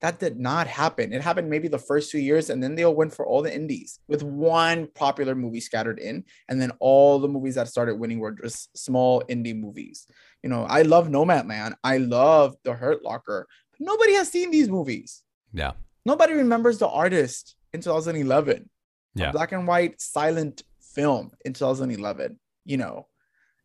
[0.00, 1.14] That did not happen.
[1.14, 4.00] It happened maybe the first two years, and then they'll win for all the indies
[4.06, 8.32] with one popular movie scattered in and then all the movies that started winning were
[8.32, 10.06] just small indie movies.
[10.42, 11.74] You know, I love nomad Nomadland.
[11.82, 13.46] I love The Hurt Locker.
[13.84, 15.22] Nobody has seen these movies.
[15.52, 15.72] Yeah.
[16.06, 18.70] Nobody remembers the artist in 2011.
[19.16, 19.30] A Yeah.
[19.32, 22.38] black and white silent film in 2011.
[22.64, 23.06] You know,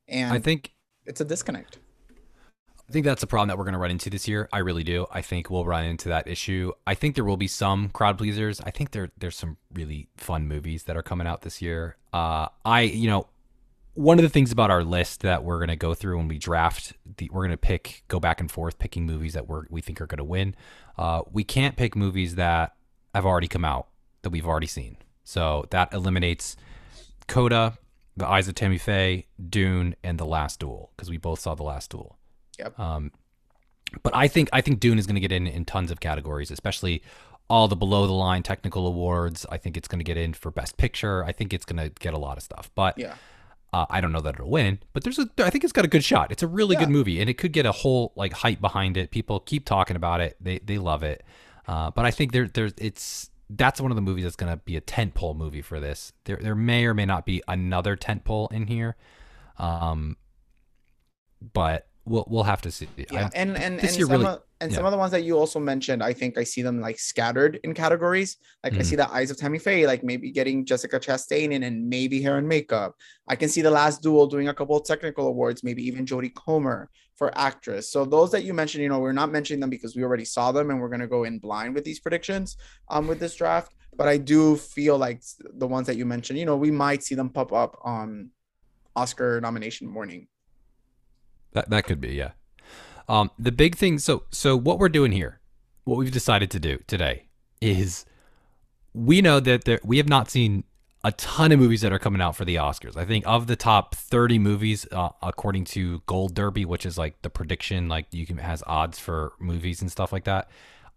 [0.09, 0.73] and I think
[1.05, 1.79] it's a disconnect.
[2.87, 4.49] I think that's a problem that we're going to run into this year.
[4.51, 5.05] I really do.
[5.11, 6.73] I think we'll run into that issue.
[6.87, 8.59] I think there will be some crowd pleasers.
[8.61, 11.95] I think there there's some really fun movies that are coming out this year.
[12.11, 13.27] Uh, I you know
[13.99, 16.37] one of the things about our list that we're going to go through when we
[16.37, 19.81] draft the we're going to pick go back and forth picking movies that we're we
[19.81, 20.55] think are going to win.
[20.97, 22.75] Uh, we can't pick movies that
[23.13, 23.87] have already come out
[24.21, 24.95] that we've already seen.
[25.25, 26.55] So that eliminates
[27.27, 27.77] Coda,
[28.15, 31.63] The Eyes of Tammy Faye, Dune, and The Last Duel because we both saw The
[31.63, 32.17] Last Duel.
[32.57, 32.79] Yep.
[32.79, 33.11] Um,
[34.01, 36.51] but I think I think Dune is going to get in in tons of categories,
[36.51, 37.03] especially
[37.49, 39.45] all the below the line technical awards.
[39.51, 41.25] I think it's going to get in for Best Picture.
[41.25, 42.71] I think it's going to get a lot of stuff.
[42.75, 43.15] But Yeah.
[43.73, 44.79] Uh, I don't know that it'll win.
[44.93, 46.31] But there's a I think it's got a good shot.
[46.31, 46.81] It's a really Yeah.
[46.81, 49.11] good movie, and it could get a whole like hype behind it.
[49.11, 50.37] People keep talking about it.
[50.41, 51.23] They they love it.
[51.67, 54.57] Uh, but I think there there's it's that's one of the movies that's going to
[54.57, 56.13] be a tentpole movie for this.
[56.25, 58.95] There there may or may not be another tentpole in here.
[59.57, 60.17] Um,
[61.53, 62.87] but we'll we'll have to see.
[62.97, 64.75] yeah I- and and, and some, really- of, and yeah.
[64.77, 67.53] some of the ones that you also mentioned i think i see them like scattered
[67.65, 68.31] in categories
[68.63, 68.85] like i Mhm.
[68.89, 72.37] see the eyes of tammy faye like maybe getting jessica chastain in and maybe hair
[72.41, 72.91] and makeup
[73.27, 76.33] i can see the last duel doing a couple of technical awards maybe even jodie
[76.43, 79.95] comer for actress so those that you mentioned you know we're not mentioning them because
[79.95, 82.57] we already saw them and we're going to go in blind with these predictions
[82.89, 85.21] um with this draft but i do feel like
[85.63, 88.29] the ones that you mentioned you know we might see them pop up on
[88.95, 90.27] oscar nomination morning
[91.53, 92.31] That that could be, yeah.
[93.07, 93.99] Um, the big thing.
[93.99, 95.39] So so what we're doing here,
[95.83, 97.25] what we've decided to do today
[97.61, 98.05] is
[98.93, 100.63] we know that there we have not seen
[101.03, 102.97] a ton of movies that are coming out for the Oscars.
[102.97, 107.21] I think of the top 30 movies, uh, according to Gold Derby, which is like
[107.21, 110.49] the prediction, like you can has odds for movies and stuff like that.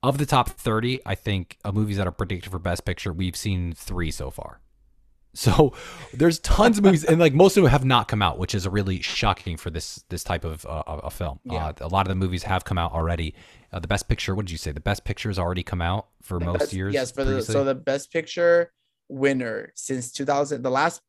[0.02, 3.36] Of the top 30, I think of movies that are predicted for Best Picture, we've
[3.36, 4.60] seen three so far.
[5.34, 5.72] So
[6.12, 8.66] there's tons of movies, and like most of them have not come out, which is
[8.68, 11.40] really shocking for this this type of uh, a film.
[11.44, 11.68] Yeah.
[11.68, 13.34] Uh, a lot of the movies have come out already.
[13.72, 14.72] Uh, the Best Picture, what did you say?
[14.72, 16.94] The Best Picture has already come out for The most best- years.
[16.94, 18.72] Yes, for the so the best picture
[19.08, 21.00] winner since 2000, the last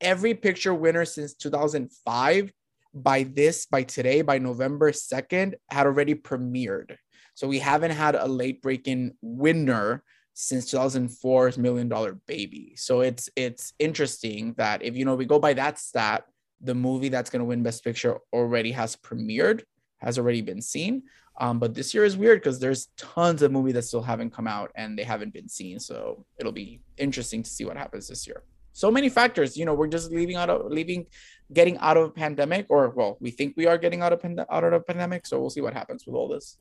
[0.00, 2.52] every picture winner since 2005
[2.94, 6.96] by this by today by November 2nd had already premiered.
[7.34, 10.02] So we haven't had a late breaking winner
[10.40, 12.74] since 2004's Million Dollar Baby.
[12.76, 16.26] So it's it's interesting that if you know we go by that stat,
[16.60, 19.62] the movie that's going to win best picture already has premiered
[19.96, 21.02] has already been seen.
[21.40, 24.46] Um, but this year is weird because there's tons of movies that still haven't come
[24.46, 25.80] out and they haven't been seen.
[25.80, 28.44] So it'll be interesting to see what happens this year.
[28.72, 31.06] So many factors, you know, we're just leaving out of leaving,
[31.52, 34.46] getting out of a pandemic, or well, we think we are getting out of pand-
[34.48, 35.26] out of a pandemic.
[35.26, 36.58] So we'll see what happens with all this.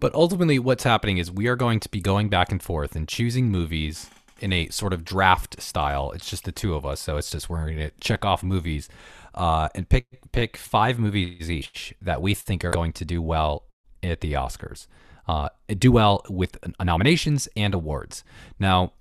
[0.00, 3.08] But ultimately, what's happening is we are going to be going back and forth and
[3.08, 6.10] choosing movies in a sort of draft style.
[6.12, 8.88] It's just the two of us, so it's just we're going to check off movies
[9.34, 13.64] uh, and pick pick five movies each that we think are going to do well
[14.02, 14.86] at the Oscars.
[15.26, 18.24] Uh, do well with nominations and awards.
[18.58, 18.92] Now,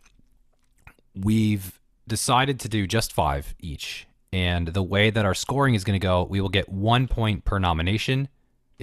[1.13, 4.07] we've decided to do just five each.
[4.31, 7.45] And the way that our scoring is going to go, we will get one point
[7.45, 8.29] per nomination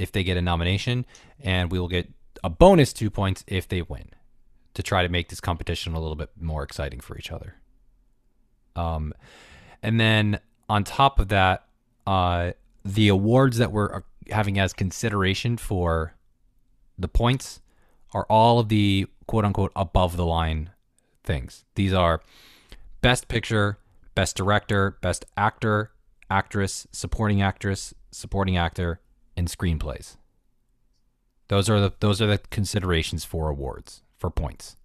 [0.01, 1.05] if they get a nomination,
[1.39, 2.11] and we will get
[2.43, 4.09] a bonus two points if they win
[4.75, 7.57] to try to make this competition a little bit more exciting for each other.
[8.77, 9.13] Um,
[9.83, 11.67] and then on top of that,
[12.07, 12.53] uh,
[12.85, 16.15] the awards that we're uh, having as consideration for
[16.99, 17.61] the points
[18.13, 20.71] are all of the quote unquote above the line
[21.25, 21.65] things.
[21.75, 22.23] These are
[23.01, 23.79] best picture,
[24.15, 25.93] best director, best actor,
[26.31, 29.01] actress, supporting actress, supporting actor,
[29.41, 30.17] and screenplays.
[31.49, 34.77] Those are the those are the considerations for awards for points.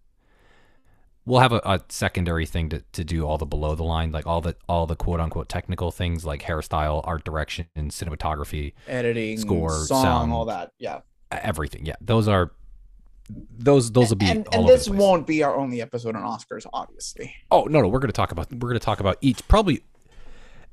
[1.27, 4.27] We'll have a, a, secondary thing to, to do all the below the line, like
[4.27, 9.71] all the all the quote unquote technical things like hairstyle, art direction, cinematography, editing, score,
[9.71, 10.71] song, sound, all that.
[10.79, 11.85] Yeah, everything.
[11.85, 12.51] Yeah, those are
[13.29, 17.35] those those will be and, and this won't be our only episode on Oscars, obviously.
[17.51, 19.83] Oh no, no, we're gonna talk about we're gonna talk about each probably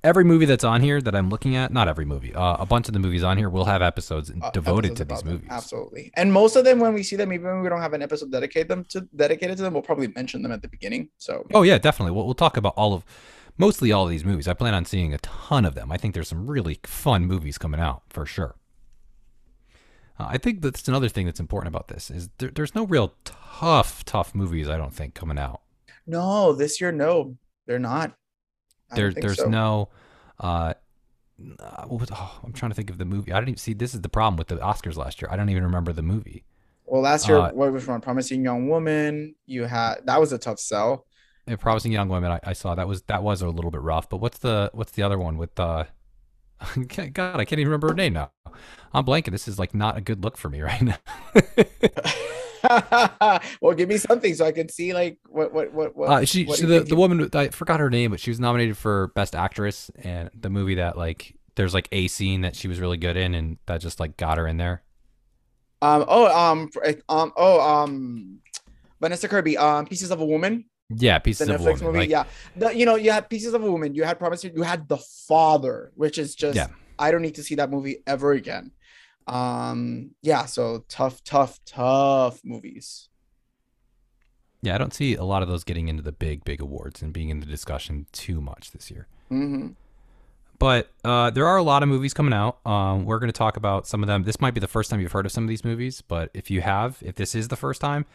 [0.04, 1.72] every movie that's on here that I'm looking at.
[1.72, 4.50] Not every movie, uh, a bunch of the movies on here will have episodes Uh,
[4.50, 5.32] devoted episodes to these about them.
[5.34, 5.48] movies.
[5.50, 6.10] Absolutely.
[6.16, 8.30] And most of them, when we see them, even when we don't have an episode
[8.32, 11.08] dedicated them to dedicated to them, we'll probably mention them at the beginning.
[11.18, 12.12] So Oh yeah, definitely.
[12.12, 13.04] We'll, we'll talk about all of
[13.58, 14.48] mostly all of these movies.
[14.48, 15.92] I plan on seeing a ton of them.
[15.92, 18.56] I think there's some really fun movies coming out for sure.
[20.18, 23.14] Uh, I think that's another thing that's important about this is there, there's no real
[23.24, 24.68] tough, tough movies.
[24.68, 25.62] I don't think coming out.
[26.06, 27.36] no, this year, no,
[27.66, 28.14] they're not.
[28.94, 29.48] There, there's so.
[29.48, 29.88] no.
[30.38, 30.74] Uh,
[31.59, 33.33] uh, what was, oh, I'm trying to think of the movie.
[33.33, 33.74] I didn't even see.
[33.74, 35.28] This is the problem with the Oscars last year.
[35.31, 36.44] I don't even remember the movie.
[36.85, 38.00] Well, last year, uh, what was one?
[38.00, 39.35] Promising Young Woman.
[39.46, 41.07] You had that was a tough sell.
[41.46, 44.09] Yeah, Promising Young Woman, I, I saw that was that was a little bit rough.
[44.09, 45.85] But what's the what's the other one with uh
[47.12, 48.31] God, I can't even remember her name now.
[48.92, 49.33] I'm blanking.
[49.33, 50.98] This is like not a good look for me right now.
[53.61, 56.09] well, give me something so I can see like what what what what.
[56.11, 58.40] uh, she, what you the, think the woman I forgot her name, but she was
[58.40, 62.68] nominated for best actress and the movie that like there's like a scene that she
[62.68, 64.83] was really good in and that just like got her in there.
[65.83, 66.05] Um.
[66.07, 66.27] Oh.
[66.27, 66.70] Um.
[67.09, 67.33] Um.
[67.37, 67.61] Oh.
[67.61, 68.38] Um.
[69.01, 69.59] Vanessa Kirby.
[69.59, 69.87] Um.
[69.87, 70.64] Pieces of a Woman.
[70.94, 71.85] Yeah, The pieces of a Netflix woman.
[71.87, 71.98] movie.
[72.01, 72.25] like- yeah.
[72.57, 73.94] The, you know, you had Pieces of a Woman.
[73.94, 74.55] You had Promising.
[74.55, 76.57] You had The Father, which is just.
[76.57, 76.68] Yeah.
[76.98, 78.70] I don't need to see that movie ever again.
[79.26, 80.11] Um.
[80.22, 80.44] Yeah.
[80.46, 83.08] So tough, tough, tough movies.
[84.62, 87.12] yeah, I don't see a lot of those getting into the big, big awards and
[87.12, 89.08] being in the discussion too much this year.
[89.28, 89.70] hmm
[90.58, 92.64] But uh, there are a lot of movies coming out.
[92.64, 94.22] Um, we're going to talk about some of them.
[94.22, 96.48] This might be the first time you've heard of some of these movies, but if
[96.50, 98.06] you have, if this is the first time,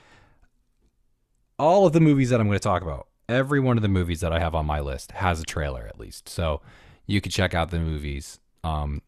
[1.60, 4.22] all of the movies that I'm going to talk about, every one of the movies
[4.22, 6.30] that I have on my list has a trailer at least.
[6.30, 6.62] So
[7.06, 9.02] you can check out the movies um,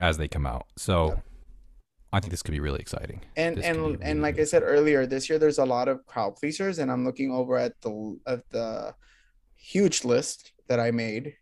[0.00, 0.66] as they come out.
[0.76, 1.20] So
[2.16, 3.20] I think this could be really exciting.
[3.36, 5.86] and This and be and really like I said earlier, this year there's a lot
[5.88, 7.92] of crowd pleasers, and I'm looking over at the
[8.26, 8.94] at the
[9.72, 11.34] huge list that I made.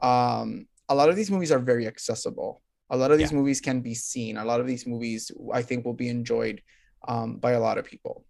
[0.00, 0.48] Um,
[0.88, 2.62] a lot of these movies are very accessible.
[2.90, 3.38] A lot of these Yeah.
[3.38, 4.36] movies can be seen.
[4.36, 6.62] A lot of these movies I think will be enjoyed
[7.08, 8.24] um, by a lot of people.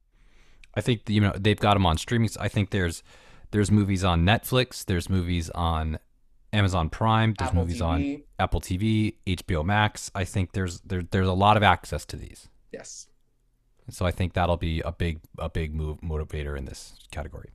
[0.74, 2.30] I think you know they've got them on streaming.
[2.38, 3.02] I think there's
[3.50, 4.84] there's movies on Netflix.
[4.84, 5.98] There's movies on
[6.52, 7.34] Amazon Prime.
[7.38, 10.10] There's Apple movies on Apple TV, HBO Max.
[10.14, 12.48] I think there's there, there's a lot of access to these.
[12.72, 13.06] yes.
[13.88, 17.50] So I think that'll be a big a big move motivator in this category.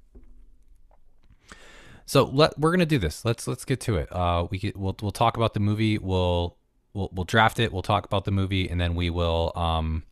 [2.05, 3.23] So let we're gonna do this.
[3.23, 4.11] Let's let's get to it.
[4.11, 5.97] Uh, we get, we'll we'll talk about the movie.
[5.97, 6.57] We'll
[6.93, 7.71] we'll we'll draft it.
[7.71, 10.03] We'll talk about the movie, and then we will um,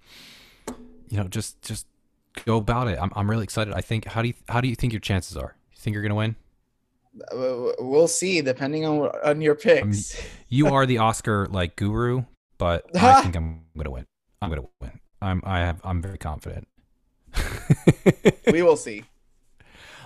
[1.10, 1.88] you know, just just
[2.46, 2.98] go about it.
[3.02, 3.74] I'm I'm really excited.
[3.74, 5.56] I think how do you how do you think your chances are?
[5.72, 6.36] You think you're gonna win?
[7.32, 10.16] Uh, We'll see, depending on on your picks.
[10.50, 12.26] You are the Oscar like guru,
[12.60, 14.06] but I think I'm gonna win.
[14.40, 15.00] I'm gonna win.
[15.20, 16.68] I'm I have I'm very confident.
[18.52, 19.04] we will see.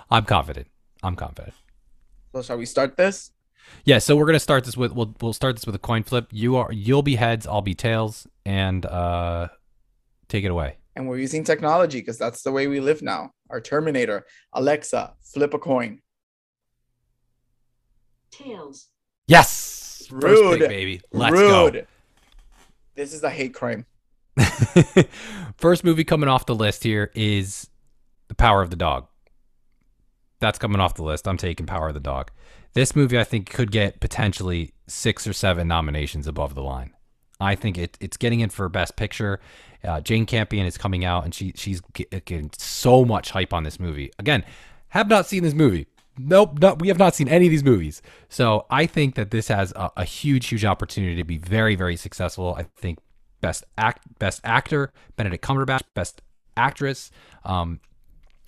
[0.09, 0.67] I'm confident.
[1.03, 1.53] I'm confident.
[2.33, 3.31] So shall we start this?
[3.83, 6.27] Yeah, so we're gonna start this with we'll we'll start this with a coin flip.
[6.31, 9.49] You are you'll be heads, I'll be tails, and uh
[10.29, 10.77] take it away.
[10.95, 13.31] And we're using technology because that's the way we live now.
[13.49, 16.01] Our Terminator, Alexa, flip a coin.
[18.31, 18.87] Tails.
[19.27, 20.07] Yes!
[20.09, 20.59] First Rude.
[20.59, 21.01] pick, baby.
[21.11, 21.73] Let's Rude.
[21.73, 21.81] go.
[22.95, 23.85] This is a hate crime.
[25.57, 27.69] First movie coming off the list here is
[28.27, 29.07] The Power of the Dog.
[30.39, 31.27] That's coming off the list.
[31.27, 32.31] I'm taking Power of the Dog.
[32.73, 36.93] This movie, I think, could get potentially six or seven nominations above the line.
[37.39, 39.39] I think it, it's getting in for Best Picture.
[39.83, 43.79] Uh, Jane Campion is coming out, and she she's getting so much hype on this
[43.79, 44.11] movie.
[44.19, 44.43] Again,
[44.89, 45.87] have not seen this movie.
[46.17, 48.01] Nope, no, we have not seen any of these movies.
[48.29, 51.95] So I think that this has a, a huge, huge opportunity to be very, very
[51.95, 52.55] successful.
[52.57, 52.99] I think
[53.41, 56.21] best act, best actor, Benedict Cumberbatch, best
[56.55, 57.11] actress,
[57.45, 57.79] um,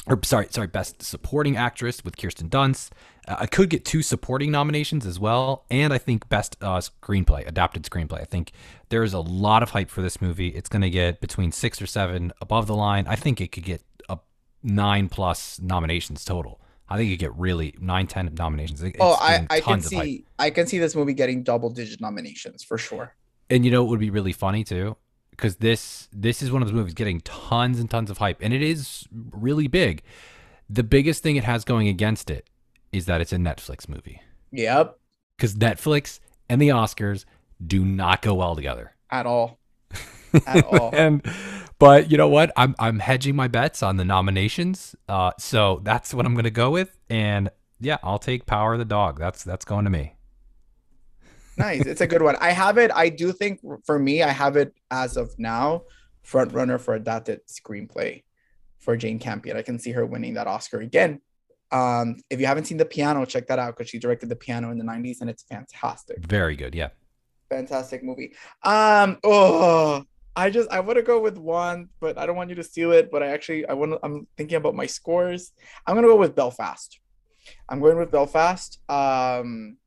[0.08, 2.90] or sorry, sorry, best supporting actress with Kirsten Dunst.
[3.28, 7.48] Uh, I could get two supporting nominations as well, and I think best uh, screenplay,
[7.48, 8.22] adapted screenplay.
[8.22, 8.52] I think
[8.90, 10.50] there is a lot of hype for this movie.
[10.50, 13.06] It's going to get between six or seven above the line.
[13.08, 14.18] I think it could get a
[14.64, 16.60] nine plus nominations total.
[16.90, 18.82] I think you get really nine, ten nominations.
[18.82, 22.64] It's oh, I, I can see, I can see this movie getting double digit nominations
[22.64, 23.16] for sure.
[23.50, 24.98] And you know it would be really funny too,
[25.32, 28.54] because this this is one of those movies getting tons and tons of hype, and
[28.54, 30.02] it is really big.
[30.70, 32.50] The biggest thing it has going against it
[32.92, 34.22] is that it's a Netflix movie.
[34.52, 34.98] Yep.
[35.38, 37.26] Because Netflix and the Oscars
[37.66, 39.60] do not go well together at all.
[40.46, 40.92] At all.
[40.94, 41.24] and
[41.80, 42.52] but you know what?
[42.56, 44.96] I'm I'm hedging my bets on the nominations.
[45.08, 46.98] Uh, so that's what I'm gonna go with.
[47.10, 47.50] And
[47.80, 49.18] yeah, I'll take Power of the Dog.
[49.18, 50.16] That's that's going to me.
[51.58, 51.86] nice.
[51.86, 52.36] It's a good one.
[52.40, 52.92] I have it.
[52.94, 55.84] I do think for me, I have it as of now,
[56.22, 58.24] front runner for adapted screenplay
[58.80, 59.58] for Jane Campion.
[59.58, 61.22] I can see her winning that Oscar again.
[61.72, 64.72] Um, if you haven't seen the piano, check that out because she directed the piano
[64.72, 66.26] in the 90s and it's fantastic.
[66.26, 66.74] Very good.
[66.74, 66.90] Yeah.
[67.50, 68.34] Fantastic movie.
[68.64, 70.04] Um, oh,
[70.40, 72.94] I just I want to go with one, but I don't want you to steal
[72.94, 73.12] it.
[73.12, 75.52] But I actually I want I'm thinking about my scores.
[75.86, 76.98] I'm gonna go with Belfast.
[77.68, 78.80] I'm going with Belfast.
[78.88, 79.78] Um,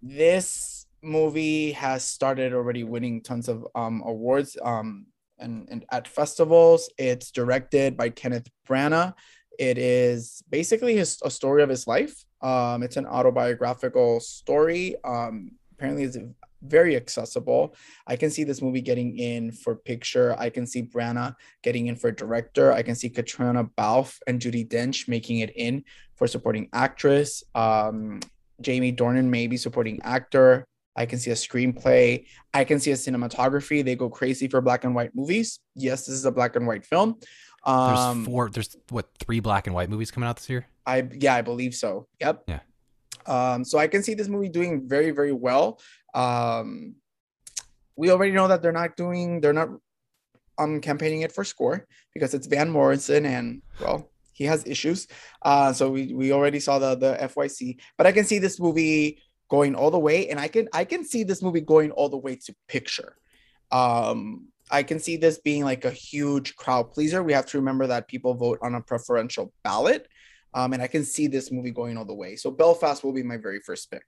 [0.00, 5.06] this movie has started already winning tons of um awards um
[5.38, 6.90] and, and at festivals.
[6.96, 9.12] It's directed by Kenneth Branagh.
[9.58, 12.24] It is basically his, a story of his life.
[12.40, 14.96] Um, it's an autobiographical story.
[15.04, 16.16] Um, apparently, it's
[16.62, 17.74] very accessible.
[18.06, 20.34] I can see this movie getting in for picture.
[20.38, 22.72] I can see Branagh getting in for director.
[22.72, 25.84] I can see Caitríona Balfe and Judi Dench making it in
[26.16, 27.42] for supporting actress.
[27.54, 28.20] Um,
[28.60, 30.66] Jamie Dornan maybe supporting actor.
[30.96, 32.26] I can see a screenplay.
[32.52, 33.84] I can see a cinematography.
[33.84, 35.60] They go crazy for black and white movies.
[35.74, 37.16] Yes, this is a black and white film.
[37.64, 38.50] Um, there's four.
[38.50, 40.66] There's what three black and white movies coming out this year?
[40.86, 42.08] I yeah, I believe so.
[42.20, 42.44] Yep.
[42.48, 42.60] Yeah.
[43.26, 45.80] Um, so I can see this movie doing very, very well.
[46.14, 46.96] Um,
[47.96, 49.68] we already know that they're not doing, they're not
[50.58, 55.06] um campaigning it for score because it's Van Morrison and well, he has issues.
[55.42, 59.22] Uh, so we we already saw the the FYC, but I can see this movie
[59.48, 62.16] going all the way, and I can I can see this movie going all the
[62.16, 63.16] way to picture.
[63.70, 67.22] Um, I can see this being like a huge crowd pleaser.
[67.22, 70.06] We have to remember that people vote on a preferential ballot.
[70.52, 72.36] Um, and I can see this movie going all the way.
[72.36, 74.02] So Belfast will be my very first pick.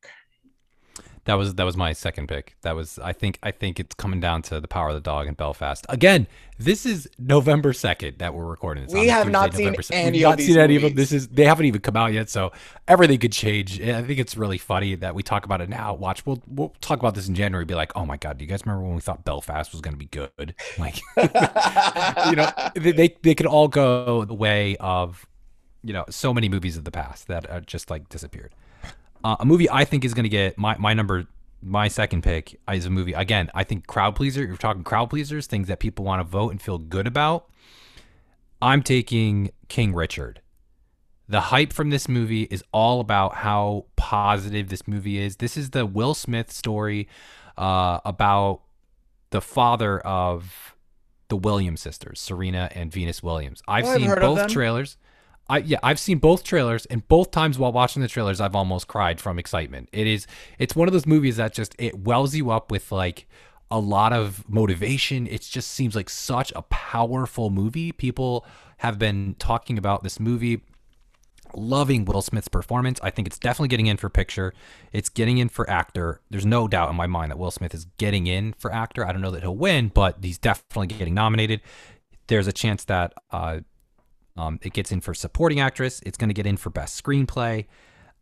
[1.24, 2.56] That was that was my second pick.
[2.62, 5.28] That was I think I think it's coming down to the power of the dog
[5.28, 5.86] and Belfast.
[5.88, 6.26] Again,
[6.58, 8.84] this is November second that we're recording.
[8.84, 10.94] It's we have not November seen any We've not seen any of them.
[10.94, 12.50] This is they haven't even come out yet, so
[12.88, 13.80] everything could change.
[13.80, 15.94] I think it's really funny that we talk about it now.
[15.94, 17.64] Watch, we'll we'll talk about this in January.
[17.64, 19.94] Be like, oh my god, do you guys remember when we thought Belfast was going
[19.94, 20.54] to be good?
[20.78, 21.00] Like,
[22.30, 25.26] you know, they they could all go the way of
[25.84, 28.54] you know so many movies of the past that are just like disappeared.
[29.24, 31.26] Uh, a movie I think is going to get my my number
[31.62, 33.50] my second pick is a movie again.
[33.54, 34.44] I think crowd pleaser.
[34.44, 37.48] You're talking crowd pleasers, things that people want to vote and feel good about.
[38.60, 40.40] I'm taking King Richard.
[41.28, 45.36] The hype from this movie is all about how positive this movie is.
[45.36, 47.08] This is the Will Smith story
[47.56, 48.62] uh, about
[49.30, 50.76] the father of
[51.28, 53.62] the Williams sisters, Serena and Venus Williams.
[53.66, 54.96] I've oh, seen I've both trailers.
[55.52, 58.88] I yeah, I've seen both trailers, and both times while watching the trailers, I've almost
[58.88, 59.90] cried from excitement.
[59.92, 60.26] It is
[60.58, 63.28] it's one of those movies that just it wells you up with like
[63.70, 65.26] a lot of motivation.
[65.26, 67.92] It just seems like such a powerful movie.
[67.92, 68.46] People
[68.78, 70.62] have been talking about this movie
[71.54, 72.98] loving Will Smith's performance.
[73.02, 74.54] I think it's definitely getting in for picture.
[74.90, 76.22] It's getting in for actor.
[76.30, 79.06] There's no doubt in my mind that Will Smith is getting in for actor.
[79.06, 81.60] I don't know that he'll win, but he's definitely getting nominated.
[82.28, 83.60] There's a chance that uh,
[84.36, 86.00] um, it gets in for supporting actress.
[86.06, 87.66] It's going to get in for best screenplay.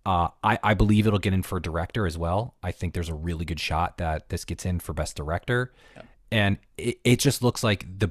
[0.05, 2.55] Uh, I, I believe it'll get in for director as well.
[2.63, 5.73] I think there's a really good shot that this gets in for best director.
[5.95, 6.03] Yeah.
[6.33, 8.11] And it, it just looks like the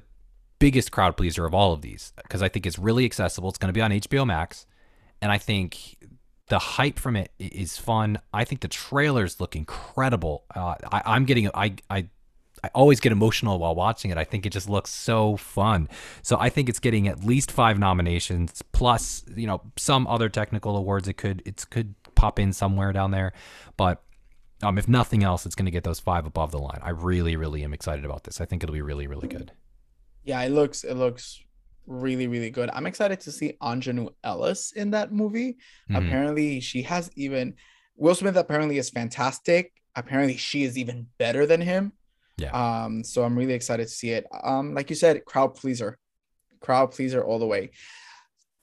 [0.60, 3.50] biggest crowd pleaser of all of these because I think it's really accessible.
[3.50, 4.68] It's going to be on HBO Max.
[5.22, 5.98] And I think
[6.48, 8.20] the hype from it is fun.
[8.34, 10.44] I think the trailers look incredible.
[10.54, 12.10] Uh, I, I'm getting, I, I
[12.64, 14.18] I always get emotional while watching it.
[14.18, 15.88] I think it just looks so fun.
[16.22, 20.76] So I think it's getting at least five nominations plus, you know, some other technical
[20.78, 21.08] awards.
[21.08, 23.34] It could it could pop in somewhere down there,
[23.78, 24.04] but
[24.62, 26.80] um, if nothing else, it's going to get those five above the line.
[26.84, 28.42] I really, really am excited about this.
[28.42, 29.54] I think it'll be really, really good.
[30.26, 31.42] Yeah, it looks it looks
[31.88, 32.70] really really good.
[32.74, 35.58] I'm excited to see Aunjanue Ellis in that movie.
[35.90, 35.98] Mhm.
[35.98, 37.56] Apparently, she has even
[37.96, 38.36] Will Smith.
[38.36, 39.74] Apparently, is fantastic.
[39.96, 41.94] Apparently, she is even better than him.
[42.40, 42.84] Yeah.
[42.84, 43.04] Um.
[43.04, 44.26] So I'm really excited to see it.
[44.44, 44.74] Um.
[44.74, 45.98] Like you said, crowd pleaser,
[46.60, 47.72] crowd pleaser all the way.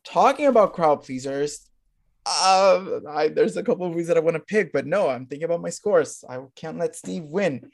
[0.05, 1.69] Talking about crowd pleasers,
[2.27, 5.27] uh, I, there's a couple of movies that I want to pick, but no, I'm
[5.27, 6.25] thinking about my scores.
[6.29, 7.71] I can't let Steve win.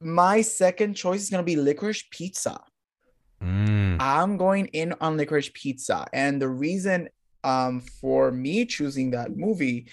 [0.00, 2.60] My second choice is gonna be Licorice Pizza.
[3.42, 3.96] Mm.
[4.00, 7.08] I'm going in on Licorice Pizza, and the reason
[7.44, 9.88] um for me choosing that movie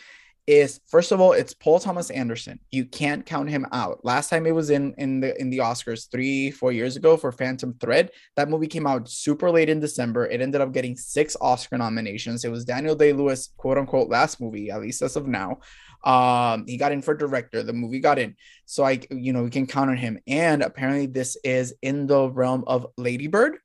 [0.50, 2.60] is first of all it's Paul Thomas Anderson.
[2.72, 4.04] You can't count him out.
[4.04, 7.32] Last time it was in in the in the Oscars 3 4 years ago for
[7.32, 8.10] Phantom Thread.
[8.36, 10.26] That movie came out super late in December.
[10.26, 12.44] It ended up getting 6 Oscar nominations.
[12.44, 15.60] It was Daniel Day-Lewis quote unquote last movie at least as of now.
[16.04, 17.62] Um he got in for director.
[17.62, 18.36] The movie got in.
[18.66, 22.28] So I you know we can count on him and apparently this is in the
[22.28, 23.60] realm of Lady Bird.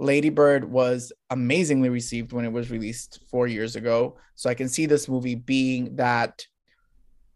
[0.00, 4.16] Lady Bird was amazingly received when it was released four years ago.
[4.34, 6.46] So I can see this movie being that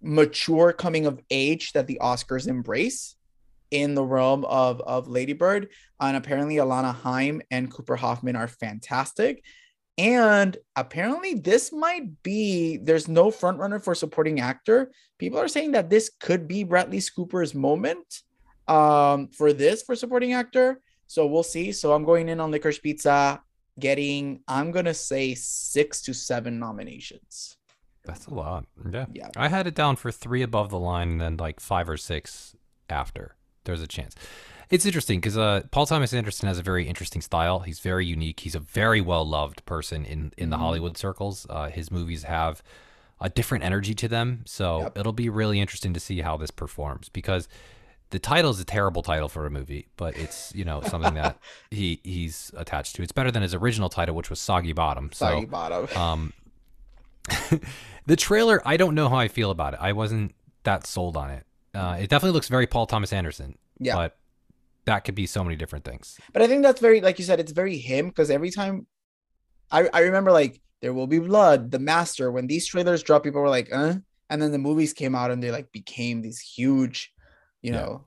[0.01, 3.17] mature coming of age that the Oscars embrace
[3.71, 5.69] in the realm of, of Lady Bird.
[6.01, 9.45] And apparently, Alana Haim and Cooper Hoffman are fantastic.
[9.99, 14.91] And apparently, this might be there's no frontrunner for supporting actor.
[15.19, 18.23] People are saying that this could be Bradley Cooper's moment
[18.69, 20.81] um, for this for supporting actor.
[21.15, 21.71] So we'll see.
[21.71, 23.41] So I'm going in on Licorice Pizza,
[23.79, 27.57] getting I'm gonna say six to seven nominations.
[28.05, 28.67] That's a lot.
[28.93, 29.07] Yeah.
[29.13, 29.29] Yeah.
[29.37, 32.57] I had it down for three above the line and then like five or six
[32.91, 33.37] after.
[33.65, 34.15] There's a chance.
[34.71, 37.61] It's interesting because uh, Paul Thomas Anderson has a very interesting style.
[37.61, 38.41] He's very unique.
[38.41, 40.61] He's a very well loved person in in the Mhm.
[40.61, 41.47] Hollywood circles.
[41.49, 42.61] Uh, his movies have
[43.21, 44.99] a different energy to them, so Yep.
[44.99, 47.49] it'll be really interesting to see how this performs because
[48.15, 51.37] the title is a terrible title for a movie, but it's you know something that
[51.73, 53.03] he he's attached to.
[53.03, 55.11] It's better than his original title, which was Soggy Bottom.
[55.13, 55.97] So Soggy bottom.
[56.01, 56.33] um,
[58.07, 59.81] the trailer, I don't know how I feel about it.
[59.83, 61.45] I wasn't that sold on it.
[61.75, 63.97] Uh, it definitely looks very Paul Thomas Anderson, Yeah.
[63.97, 64.17] but
[64.85, 66.17] that could be so many different things.
[66.33, 68.87] But I think that's very, like you said, it's very him because every time
[69.73, 73.41] I, I remember like There Will Be Blood, The Master, when these trailers dropped, people
[73.41, 73.95] were like, uh,
[74.31, 77.13] and then the movies came out and they like became these huge,
[77.65, 77.81] you Yeah.
[77.81, 78.05] know,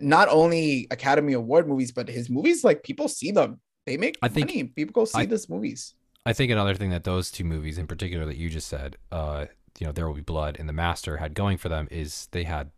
[0.00, 3.60] not only Academy Award movies, but his movies, like people see them.
[3.84, 4.64] They make I think- money.
[4.64, 5.94] People go see I- this movies.
[6.24, 9.46] I think another thing that those two movies in particular that you just said, uh,
[9.80, 12.44] you know, There Will Be Blood and The Master had going for them is they
[12.44, 12.70] had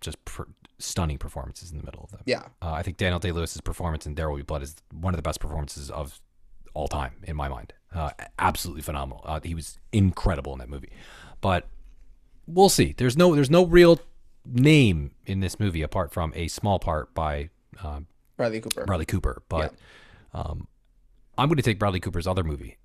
[0.00, 0.42] just pr-
[0.78, 2.20] stunning performances in the middle of them.
[2.26, 2.44] Yeah.
[2.62, 5.18] Uh, I think Daniel Day Lewis's performance in There Will Be Blood is one of
[5.18, 6.20] the best performances of
[6.74, 7.72] all time in my mind.
[7.92, 9.20] Uh, absolutely phenomenal.
[9.24, 10.90] Uh, he was incredible in that movie.
[11.40, 11.68] But
[12.46, 12.94] we'll see.
[12.96, 13.98] There's no there's no real
[14.44, 17.50] name in this movie apart from a small part by
[17.82, 18.84] um, Bradley Cooper.
[18.84, 19.42] Bradley Cooper.
[19.48, 19.74] But
[20.34, 20.66] um,
[21.38, 22.78] I'm going to take Bradley Cooper's other movie.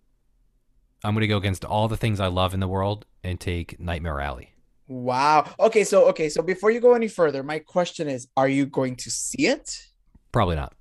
[1.03, 3.79] I'm going to go against all the things I love in the world and take
[3.79, 4.53] Nightmare Alley.
[4.87, 5.51] Wow.
[5.59, 8.95] Okay, so okay, so before you go any further, my question is, are you going
[8.97, 9.87] to see it?
[10.31, 10.73] Probably not.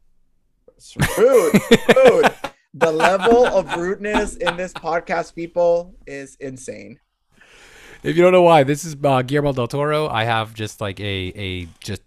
[0.76, 1.60] It's rude.
[1.94, 2.32] rude.
[2.78, 7.00] The level of rudeness in this podcast, people, is insane.
[8.02, 10.08] If you don't know why, this is uh, Guillermo del Toro.
[10.08, 12.02] I have just like a a just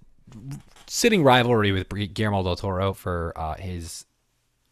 [0.87, 4.05] sitting rivalry with Guillermo del Toro for uh, his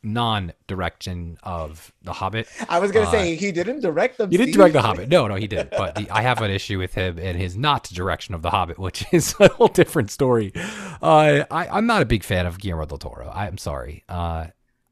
[0.04, 2.48] non-direction of The Hobbit.
[2.70, 4.32] I was gonna Uh, say he didn't direct them.
[4.32, 5.10] He didn't direct The Hobbit.
[5.10, 5.72] No, no, he didn't.
[5.72, 8.80] But the, I have an issue with him and his not direction of The Hobbit,
[8.80, 10.54] which is a whole different story.
[11.02, 13.30] Uh, I, I'm not a big fan of Guillermo del Toro.
[13.34, 14.04] I'm sorry.
[14.08, 14.48] Uh,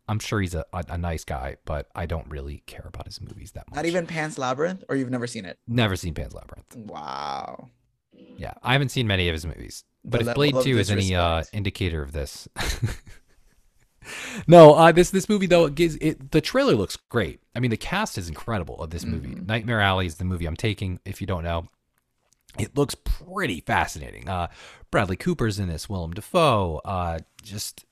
[0.07, 3.19] I'm sure he's a, a, a nice guy, but I don't really care about his
[3.21, 3.75] movies that much.
[3.75, 5.57] Not even Pan's Labyrinth, or you've never seen it.
[5.67, 6.75] Never seen Pan's Labyrinth.
[6.75, 7.69] Wow.
[8.37, 9.83] Yeah, I haven't seen many of his movies.
[10.03, 12.47] But The if Blade Two is any uh, indicator of this,
[14.47, 17.39] no, uh, this this movie though it gives it the trailer looks great.
[17.55, 19.29] I mean, the cast is incredible of this movie.
[19.29, 19.47] Mhm.
[19.47, 20.99] Nightmare Alley is the movie I'm taking.
[21.05, 21.67] If you don't know,
[22.59, 24.29] it looks pretty fascinating.
[24.29, 24.47] Uh,
[24.91, 27.84] Bradley Cooper's in this, Willem Dafoe, uh, just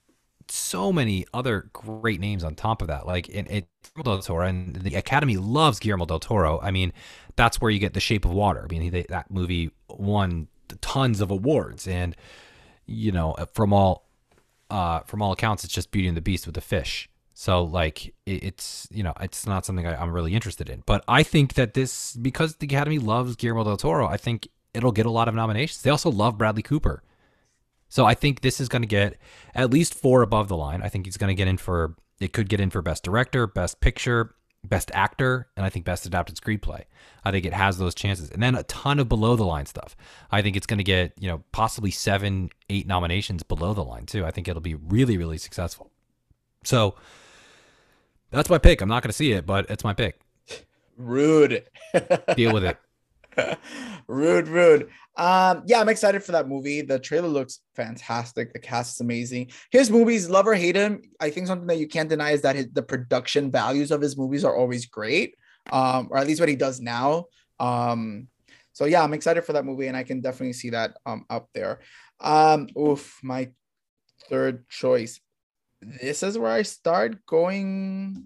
[0.50, 3.06] so many other great names on top of that.
[3.06, 6.60] Like in it, Guillermo del Toro, and the Academy loves Guillermo del Toro.
[6.62, 6.94] I mean,
[7.36, 8.68] that's where you get The Shape of Water.
[8.70, 10.48] I mean, they, that movie won
[10.82, 12.16] tons of awards, and
[12.86, 14.08] you know, from all
[14.70, 17.10] uh, from all accounts, it's just Beauty and the Beast with the fish.
[17.34, 20.84] So like it, it's you know it's not something I, I'm really interested in.
[20.86, 24.92] But I think that this because the Academy loves Guillermo del Toro, I think it'll
[24.92, 25.82] get a lot of nominations.
[25.82, 27.04] They also love Bradley Cooper.
[27.94, 29.20] So I think this is going to get
[29.54, 30.82] at least four above the line.
[30.82, 33.46] I think he's going to get in for it could get in for best director,
[33.46, 34.34] best picture,
[34.64, 36.86] best actor, and I think best adapted screenplay.
[37.24, 38.32] I think it has those chances.
[38.32, 39.96] And then a ton of below the line stuff.
[40.32, 44.08] I think it's going to get, you know, possibly 7, 8 nominations below the line
[44.08, 44.26] too.
[44.26, 45.92] I think it'll be really really successful.
[46.64, 46.96] So
[48.32, 48.82] that's my pick.
[48.82, 50.20] I'm not going to see it, but it's my pick.
[50.98, 51.64] Rude.
[52.36, 52.80] Deal with it.
[54.08, 54.90] rude, rude.
[55.16, 56.82] Um, yeah, I'm excited for that movie.
[56.82, 58.54] The trailer looks fantastic.
[58.54, 59.52] The cast is amazing.
[59.72, 62.56] His movies, love or hate him, I think something that you can't deny is that
[62.56, 65.36] his, the production values of his movies are always great,
[65.72, 67.26] um, or at least what he does now.
[67.60, 68.28] Um,
[68.74, 71.50] so yeah, I'm excited for that movie, and I can definitely see that um up
[71.54, 71.82] there.
[72.20, 73.52] Um, oof, my
[74.30, 75.20] third choice.
[75.82, 78.26] This is where I start going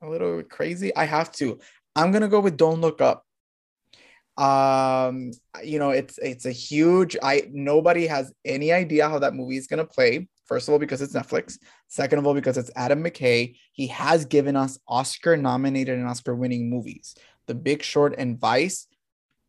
[0.00, 0.94] a little crazy.
[0.96, 1.58] I have to.
[1.94, 3.26] I'm gonna go with Don't Look Up
[4.36, 9.56] um you know it's it's a huge i nobody has any idea how that movie
[9.56, 10.28] is going to play.
[10.46, 11.58] First of all because it's netflix.
[11.88, 13.56] Second of all because it's adam mckay.
[13.72, 17.14] He has given us oscar nominated and oscar winning movies.
[17.46, 18.86] The big short and vice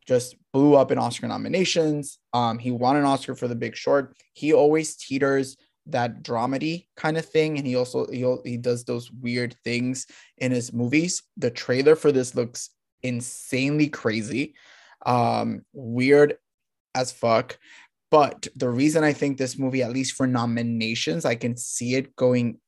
[0.06, 2.18] just blew up in oscar nominations.
[2.32, 4.16] Um he won an oscar for the big short.
[4.34, 5.56] He always teeters
[5.86, 10.06] that dramedy kind of thing and he also he, he does those weird things
[10.38, 11.22] in his movies.
[11.36, 12.70] The trailer for this looks
[13.02, 14.54] insanely crazy
[15.04, 16.36] um, weird
[16.94, 17.58] as fuck.
[18.10, 22.14] But the reason I think this movie, at least for nominations, I can see it
[22.14, 22.58] going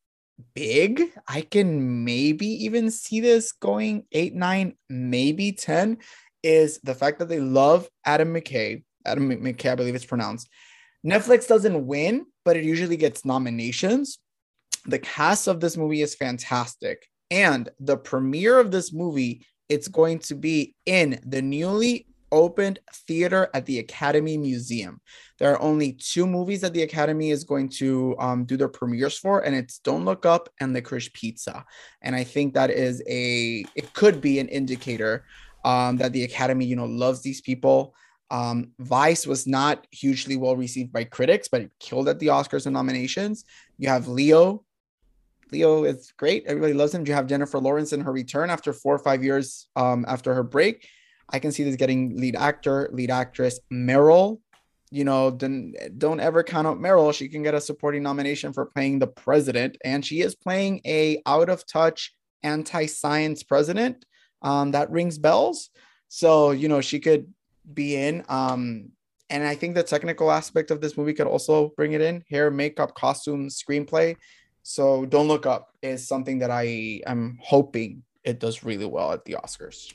[0.54, 1.02] big.
[1.28, 5.98] I can maybe even see this going eight, nine, maybe 10
[6.42, 8.84] is the fact that they love Adam McKay.
[9.04, 10.48] Adam McKay, I believe it's pronounced.
[11.06, 14.18] Netflix doesn't win, but it usually gets nominations.
[14.86, 17.06] The cast of this movie is fantastic.
[17.30, 23.48] And the premiere of this movie, it's going to be in the newly opened theater
[23.54, 25.00] at the Academy Museum.
[25.38, 29.16] There are only two movies that the Academy is going to um, do their premieres
[29.16, 31.64] for, and it's Don't Look Up and Licorice Pizza.
[32.02, 35.24] And I think that is a, it could be an indicator
[35.64, 37.94] um, that the Academy, you know, loves these people.
[38.30, 42.66] Um, Vice was not hugely well received by critics, but it killed at the Oscars
[42.66, 43.44] and nominations.
[43.78, 44.64] You have Leo.
[45.52, 46.44] Leo is great.
[46.46, 47.06] Everybody loves him.
[47.06, 50.42] You have Jennifer Lawrence in her return after four or five years um, after her
[50.42, 50.88] break.
[51.28, 54.40] I can see this getting lead actor, lead actress, Meryl.
[54.90, 57.12] You know, don't, don't ever count out Meryl.
[57.14, 61.20] She can get a supporting nomination for playing the president, and she is playing a
[61.26, 64.04] out of touch anti-science president.
[64.42, 65.70] Um, that rings bells.
[66.08, 67.32] So you know, she could
[67.72, 68.24] be in.
[68.28, 68.90] Um,
[69.30, 72.50] and I think the technical aspect of this movie could also bring it in: hair,
[72.50, 74.16] makeup, costumes, screenplay.
[74.64, 79.26] So don't look up is something that I am hoping it does really well at
[79.26, 79.92] the Oscars.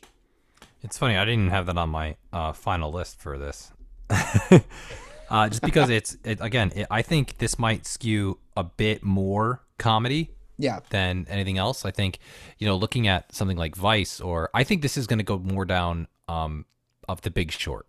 [0.84, 1.18] It's funny.
[1.18, 3.72] I didn't have that on my uh, final list for this,
[4.10, 6.72] uh, just because it's it, again.
[6.76, 11.84] It, I think this might skew a bit more comedy, yeah, than anything else.
[11.84, 12.20] I think
[12.60, 15.40] you know, looking at something like Vice, or I think this is going to go
[15.40, 16.66] more down um,
[17.10, 17.88] of The Big Short.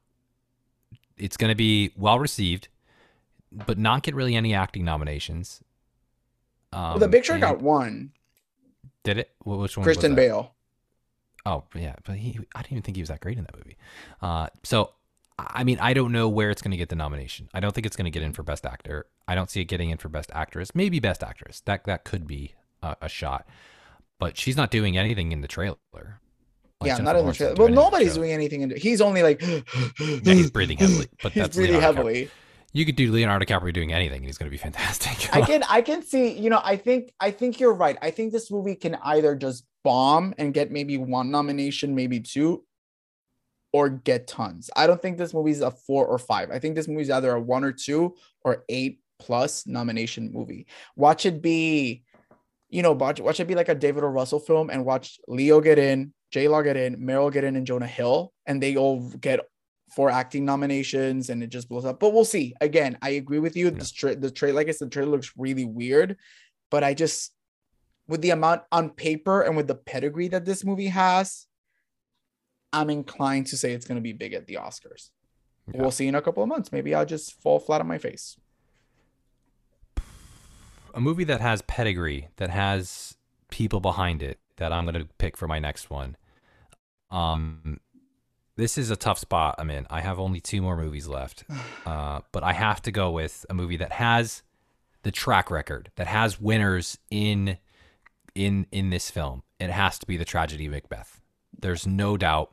[1.18, 2.68] It's going to be well received,
[3.52, 5.62] but not get really any acting nominations.
[6.72, 8.12] Um, well, The Big Short got one.
[9.02, 9.30] Did it?
[9.44, 9.84] Which one?
[9.84, 10.54] Christian Bale.
[11.46, 13.76] Oh yeah, but he I didn't even think he was that great in that movie.
[14.20, 14.92] Uh, so
[15.38, 17.48] I mean, I don't know where it's going to get the nomination.
[17.54, 19.06] I don't think it's going to get in for Best Actor.
[19.26, 20.74] I don't see it getting in for Best Actress.
[20.74, 21.60] Maybe Best Actress.
[21.62, 23.46] That that could be a, a shot.
[24.18, 25.76] But she's not doing anything in the trailer.
[25.94, 26.20] Like
[26.82, 27.54] yeah, Jennifer not in the trailer.
[27.54, 28.62] Well, nobody's doing anything.
[28.62, 29.64] In, he's only like yeah,
[29.98, 31.06] he's breathing heavily.
[31.22, 32.30] But he's that's breathing heavily.
[32.72, 35.28] You could do Leonardo DiCaprio doing anything, and he's going to be fantastic.
[35.34, 36.38] I can I can see.
[36.38, 37.98] You know, I think I think you're right.
[38.00, 42.64] I think this movie can either just bomb and get maybe one nomination, maybe two,
[43.72, 44.70] or get tons.
[44.76, 46.50] I don't think this movie's a four or five.
[46.50, 48.14] I think this movie's either a one or two
[48.44, 50.66] or eight plus nomination movie.
[50.96, 52.02] Watch it be,
[52.68, 54.08] you know, watch, watch it be like a David O.
[54.08, 57.66] Russell film and watch Leo get in, J Law get in, Meryl get in, and
[57.66, 59.40] Jonah Hill, and they all get
[59.90, 62.00] four acting nominations and it just blows up.
[62.00, 62.54] But we'll see.
[62.60, 63.66] Again, I agree with you.
[63.66, 63.78] Yeah.
[63.78, 66.16] The, tra- the trailer, like I said, the trailer looks really weird,
[66.70, 67.32] but I just
[68.10, 71.46] with the amount on paper and with the pedigree that this movie has,
[72.72, 75.10] I'm inclined to say it's going to be big at the Oscars.
[75.72, 75.82] Yeah.
[75.82, 76.72] We'll see in a couple of months.
[76.72, 78.36] Maybe I'll just fall flat on my face.
[80.92, 83.16] A movie that has pedigree, that has
[83.48, 86.16] people behind it, that I'm going to pick for my next one.
[87.12, 87.78] Um,
[88.60, 89.86] this is a tough spot I'm in.
[89.90, 91.44] I have only two more movies left,
[91.86, 94.42] uh, but I have to go with a movie that has
[95.02, 97.58] the track record, that has winners in
[98.34, 101.20] in in this film, it has to be the tragedy of Macbeth.
[101.58, 102.52] There's no doubt.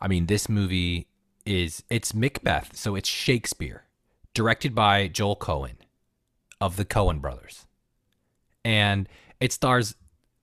[0.00, 1.08] I mean, this movie
[1.44, 3.84] is it's Macbeth, so it's Shakespeare,
[4.34, 5.76] directed by Joel Coen
[6.60, 7.66] of the Coen brothers.
[8.64, 9.08] And
[9.40, 9.94] it stars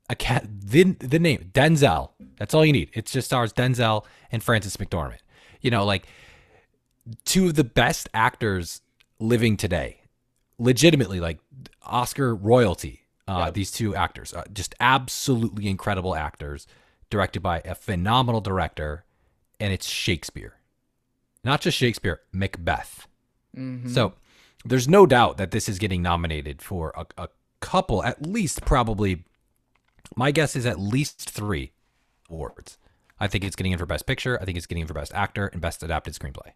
[0.09, 2.11] a cat the, the name Denzel.
[2.37, 2.89] That's all you need.
[2.93, 5.19] It just stars Denzel and Frances McDormand.
[5.61, 6.07] You know, like
[7.25, 8.81] two of the best actors
[9.19, 10.01] living today.
[10.59, 11.39] Legitimately like
[11.83, 13.01] Oscar royalty.
[13.29, 13.53] Uh, Yep.
[13.55, 16.65] these two actors, uh, just absolutely incredible actors,
[17.09, 19.03] directed by a phenomenal director,
[19.59, 20.53] and it's Shakespeare,
[21.43, 23.05] not just Shakespeare, Macbeth.
[23.53, 23.93] Mhm.
[23.93, 24.13] So
[24.63, 27.27] there's no doubt that this is getting nominated for a, a
[27.59, 29.25] couple, at least probably.
[30.15, 31.71] My guess is at least three
[32.29, 32.77] awards.
[33.19, 34.39] I think it's getting in for Best Picture.
[34.41, 36.51] I think it's getting in for Best Actor and Best Adapted Screenplay.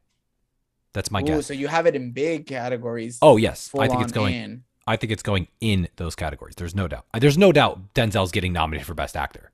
[0.94, 1.48] That's my Ooh, guess.
[1.48, 3.18] so you have it in big categories.
[3.22, 4.34] Oh yes, I think it's going.
[4.36, 4.64] in.
[4.88, 6.56] I think it's going in those categories.
[6.56, 7.06] There's no doubt.
[7.20, 9.52] There's no doubt Denzel's getting nominated for Best Actor.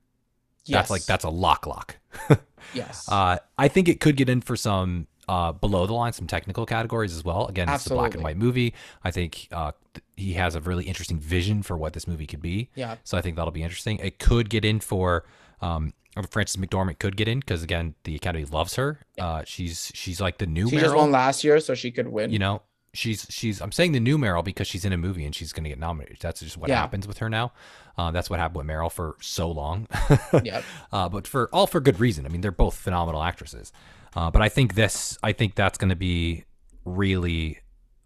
[0.67, 1.97] That's like that's a lock lock.
[2.73, 3.07] Yes.
[3.09, 6.65] Uh, I think it could get in for some uh, below the line, some technical
[6.65, 7.47] categories as well.
[7.47, 8.73] Again, it's a black and white movie.
[9.03, 12.41] I think uh, th- he has a really interesting vision for what this movie could
[12.41, 12.69] be.
[12.75, 12.95] yeah.
[13.03, 13.99] So I think that'll be interesting.
[13.99, 15.25] It could get in for
[15.61, 15.93] um,
[16.29, 18.99] Frances McDormand could get in because again, the Academy loves her.
[19.19, 20.97] Uh, she's she's like the new She just Meryl.
[20.97, 22.31] won last year, so she could win.
[22.31, 22.61] you know,
[22.93, 23.61] she's she's.
[23.61, 25.77] I'm saying the new Meryl because she's in a movie and she's going to get
[25.79, 26.17] nominated.
[26.21, 26.77] That's just what Yeah.
[26.79, 27.51] happens with her now.
[27.97, 29.87] Uh, that's what happened with Meryl for so long.
[30.43, 30.63] Yep.
[30.91, 32.25] uh, but for all for good reason.
[32.25, 33.71] I mean, they're both phenomenal actresses.
[34.15, 36.45] Uh, but I think this, I think that's going to be
[36.85, 37.59] really.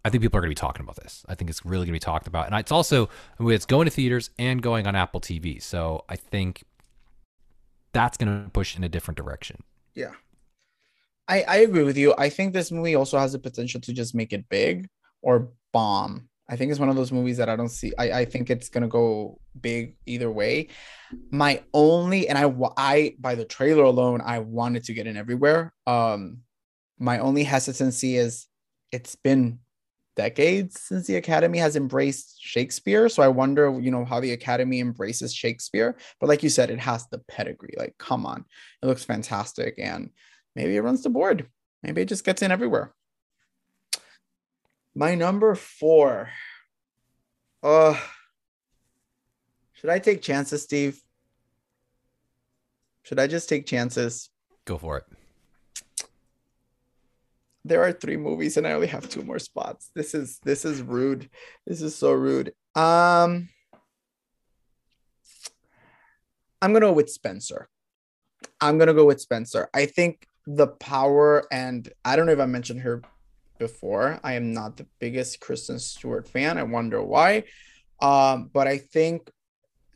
[0.04, 1.24] I think people are going to be talking about this.
[1.28, 3.66] I think it's really going to be talked about, and it's also I mean, it's
[3.66, 5.62] going to theaters and going on Apple TV.
[5.62, 6.64] So I think
[7.92, 9.62] that's going to push in a different direction.
[9.94, 10.12] Yeah.
[11.28, 12.14] I, I agree with you.
[12.18, 14.88] I think this movie also has the potential to just make it big
[15.22, 16.28] or bomb.
[16.52, 17.94] I think it's one of those movies that I don't see.
[17.98, 20.68] I, I think it's gonna go big either way.
[21.30, 25.72] My only and I I by the trailer alone, I wanted to get in everywhere.
[25.86, 26.40] Um,
[26.98, 28.48] my only hesitancy is
[28.92, 29.60] it's been
[30.14, 33.08] decades since the Academy has embraced Shakespeare.
[33.08, 35.96] So I wonder, you know, how the Academy embraces Shakespeare.
[36.20, 37.72] But like you said, it has the pedigree.
[37.78, 38.44] Like, come on,
[38.82, 40.10] it looks fantastic, and
[40.54, 41.48] maybe it runs the board.
[41.82, 42.92] Maybe it just gets in everywhere.
[44.94, 46.30] My number four.
[47.62, 47.98] Uh
[49.74, 51.00] should I take chances, Steve?
[53.02, 54.30] Should I just take chances?
[54.64, 55.04] Go for it.
[57.64, 59.90] There are three movies and I only have two more spots.
[59.94, 61.30] This is this is rude.
[61.66, 62.52] This is so rude.
[62.74, 63.48] Um
[66.60, 67.68] I'm gonna go with Spencer.
[68.60, 69.68] I'm gonna go with Spencer.
[69.74, 73.02] I think the power and I don't know if I mentioned her
[73.58, 74.20] before.
[74.22, 76.58] I am not the biggest Kristen Stewart fan.
[76.58, 77.44] I wonder why.
[78.00, 79.30] Um, but I think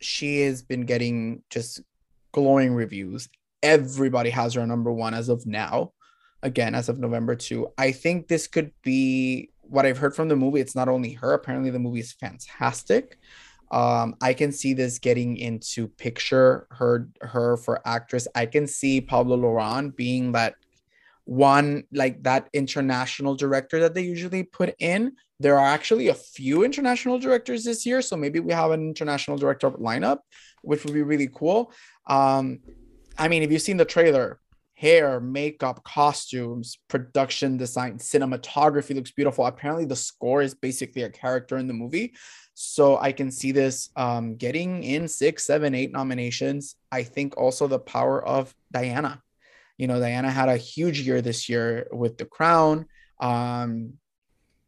[0.00, 1.80] she has been getting just
[2.32, 3.28] glowing reviews.
[3.62, 5.92] Everybody has her number one as of now.
[6.42, 7.68] Again, as of November 2.
[7.76, 10.60] I think this could be what I've heard from the movie.
[10.60, 13.18] It's not only her, apparently, the movie is fantastic.
[13.70, 18.28] Um, I can see this getting into picture her her for actress.
[18.34, 20.54] I can see Pablo Larraín being that
[21.26, 25.12] one like that international director that they usually put in.
[25.38, 29.36] There are actually a few international directors this year, so maybe we have an international
[29.36, 30.20] director lineup,
[30.62, 31.72] which would be really cool.
[32.06, 32.60] Um,
[33.18, 34.40] I mean, if you've seen the trailer,
[34.74, 39.46] hair, makeup, costumes, production design, cinematography looks beautiful.
[39.46, 42.14] Apparently, the score is basically a character in the movie.
[42.54, 46.76] So I can see this um, getting in six, seven, eight nominations.
[46.92, 49.22] I think also the power of Diana.
[49.78, 52.86] You know, Diana had a huge year this year with The Crown.
[53.20, 53.94] Um,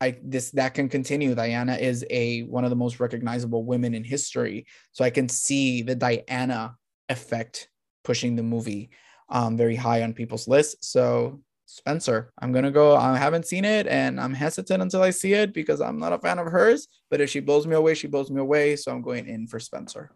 [0.01, 1.35] I this that can continue.
[1.35, 4.67] Diana is a one of the most recognizable women in history.
[4.93, 6.77] So I can see the Diana
[7.09, 7.69] effect
[8.05, 8.91] pushing the movie
[9.29, 10.89] um, very high on people's lists.
[10.89, 12.97] So Spencer, I'm gonna go.
[12.97, 16.19] I haven't seen it, and I'm hesitant until I see it because I'm not a
[16.19, 16.89] fan of hers.
[17.11, 18.77] But if she blows me away, she blows me away.
[18.77, 20.11] So I'm going in for Spencer.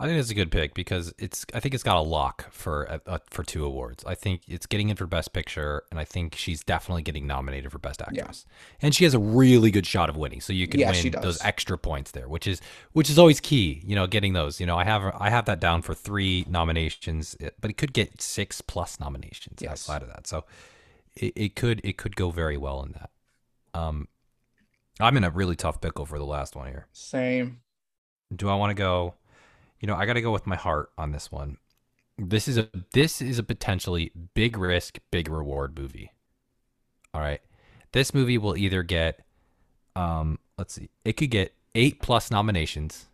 [0.00, 1.44] I think it's a good pick because it's.
[1.52, 4.02] I think it's got a lock for uh, uh, for two awards.
[4.06, 7.70] I think it's getting in for Best Picture, and I think she's definitely getting nominated
[7.70, 8.46] for Best Actress.
[8.80, 11.38] And she has a really good shot of winning, so you can Yeah, win those
[11.44, 13.82] extra points there, which is which is always key.
[13.84, 14.58] You know, getting those.
[14.58, 18.22] You know, I have I have that down for three nominations, but it could get
[18.22, 19.70] six plus nominations Yes.
[19.72, 20.26] outside of that.
[20.26, 20.46] So
[21.14, 23.10] it, it could it could go very well in that.
[23.74, 24.08] Um,
[24.98, 26.86] I'm in a really tough pickle for the last one here.
[26.92, 27.60] Same.
[28.34, 29.14] Do I want to go?
[29.80, 31.56] You know, I got to go with my heart on this one.
[32.18, 36.12] This is a this is a potentially big risk, big reward movie.
[37.14, 37.40] All right.
[37.92, 39.20] This movie will either get
[39.96, 40.90] um let's see.
[41.04, 43.06] It could get 8 plus nominations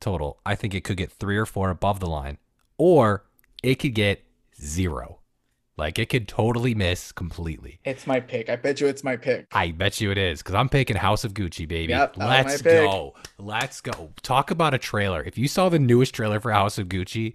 [0.00, 0.40] total.
[0.46, 2.38] I think it could get 3 or 4 above the line
[2.78, 3.24] or
[3.62, 4.24] it could get
[4.58, 5.19] 0.
[5.80, 7.80] Like it could totally miss completely.
[7.86, 8.50] It's my pick.
[8.50, 9.46] I bet you it's my pick.
[9.50, 11.90] I bet you it is because I'm picking House of Gucci, baby.
[11.94, 12.84] Yep, Let's my pick.
[12.86, 13.14] go.
[13.38, 14.12] Let's go.
[14.22, 15.22] Talk about a trailer.
[15.22, 17.32] If you saw the newest trailer for House of Gucci,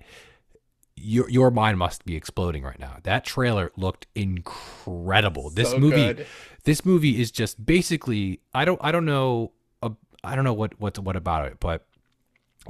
[0.95, 2.97] your your mind must be exploding right now.
[3.01, 5.49] That trailer looked incredible.
[5.49, 6.27] This movie, good.
[6.65, 8.41] this movie is just basically.
[8.53, 8.79] I don't.
[8.79, 9.53] I don't know.
[9.81, 9.89] Uh,
[10.23, 11.87] I don't know what what what about it, but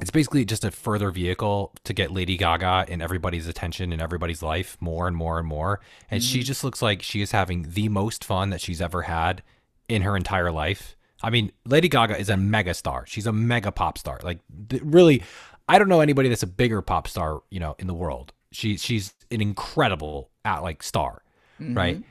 [0.00, 4.42] it's basically just a further vehicle to get Lady Gaga in everybody's attention in everybody's
[4.42, 5.80] life more and more and more.
[6.10, 6.44] And she mm.
[6.44, 9.42] just looks like she is having the most fun that she's ever had
[9.88, 10.96] in her entire life.
[11.22, 13.06] I mean, Lady Gaga is a mega star.
[13.06, 14.20] She's a mega pop star.
[14.22, 14.40] Like
[14.82, 15.22] really,
[15.68, 18.32] I don't know anybody that's a bigger pop star, you know, in the world.
[18.52, 21.22] She she's an incredible at like star,
[21.58, 21.96] right?
[21.96, 22.06] Mm-hmm.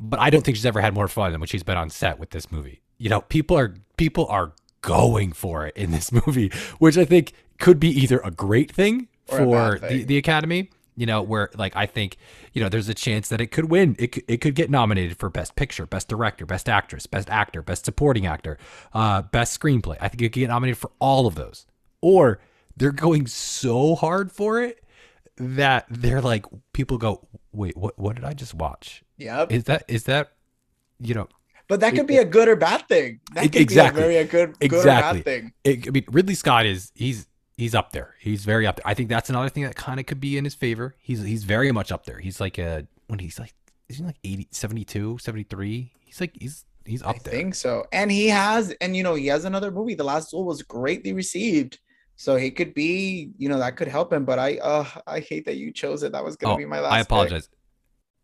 [0.00, 2.18] But I don't think she's ever had more fun than when she's been on set
[2.18, 2.82] with this movie.
[2.98, 7.32] You know, people are people are going for it in this movie, which I think
[7.58, 10.70] could be either a great thing Or for bad the, the Academy.
[10.96, 12.16] You know, where like I think
[12.52, 13.94] you know there's a chance that it could win.
[14.00, 17.62] It could, it could get nominated for Best Picture, Best Director, Best Actress, Best Actor,
[17.62, 18.58] Best Supporting Actor,
[18.92, 19.96] uh, Best Screenplay.
[20.00, 21.66] I think it could get nominated for all of those.
[22.00, 22.40] Or
[22.76, 24.82] they're going so hard for it
[25.36, 27.96] that they're like people go, wait, what?
[27.96, 29.04] What did I just watch?
[29.16, 30.32] yeah Is that is that
[31.00, 31.28] you know
[31.68, 33.20] But that could be a good or bad thing.
[33.34, 34.00] That could exactly.
[34.00, 35.20] be a very a good, good Exactly.
[35.20, 35.52] or bad thing.
[35.64, 38.14] it, I mean, Ridley Scott is he's he's up there.
[38.20, 38.86] He's very up there.
[38.86, 40.94] I think that's another thing that kind of could be in his favor.
[40.98, 42.18] He's he's very much up there.
[42.18, 43.54] He's like a when he's like
[43.88, 45.92] is he like 80, 72, 73?
[46.04, 47.34] He's like he's he's up I there.
[47.34, 47.84] I think so.
[47.92, 49.94] And he has, and you know, he has another movie.
[49.94, 51.78] The Last Duel was greatly received.
[52.16, 54.24] So he could be, you know, that could help him.
[54.24, 56.12] But I uh I hate that you chose it.
[56.12, 57.42] That was gonna Oh, be my last I pick.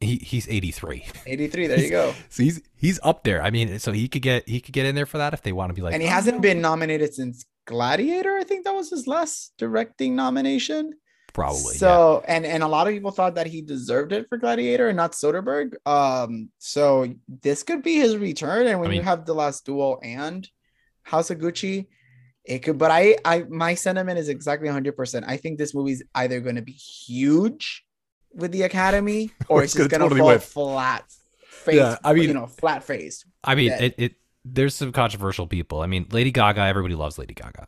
[0.01, 1.05] He he's 83.
[1.27, 1.67] 83.
[1.67, 2.15] There you go.
[2.29, 3.43] So he's he's up there.
[3.43, 5.53] I mean, so he could get he could get in there for that if they
[5.53, 8.37] want to be like and he "Oh, hasn't no." been nominated since Gladiator.
[8.37, 10.93] I think that was his last directing nomination.
[11.33, 11.75] probably.
[11.75, 11.79] yeah.
[11.79, 14.97] So and and a lot of people thought that he deserved it for Gladiator and
[14.97, 15.75] not Soderbergh.
[15.87, 17.07] Um, so
[17.43, 18.67] this could be his return.
[18.67, 20.47] And when you mean- have the last duel and
[21.03, 21.87] House of Gucci,
[22.45, 22.79] it could.
[22.79, 24.97] But I, I, my sentiment is exactly 100.
[24.97, 27.84] percent I think this movie's either going to be huge
[28.35, 30.77] with the Academy, or Or it's it's just gonna going to totally fall whip.
[30.79, 31.05] flat.
[31.47, 33.25] Face, Yeah, I mean- you know, flat faced.
[33.43, 34.15] I mean, it, it
[34.45, 35.81] there's some controversial people.
[35.81, 37.67] I mean, Lady Gaga, everybody loves Lady Gaga.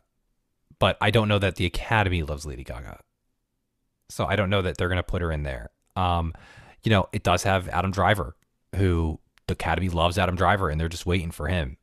[0.79, 2.99] But I don't know that the Academy loves Lady Gaga.
[4.09, 5.71] So I don't know that they're going to put her in there.
[5.95, 6.33] Um,
[6.83, 8.35] you know, it does have Adam Driver,
[8.75, 11.77] who the Academy loves Adam Driver and they're just waiting for him.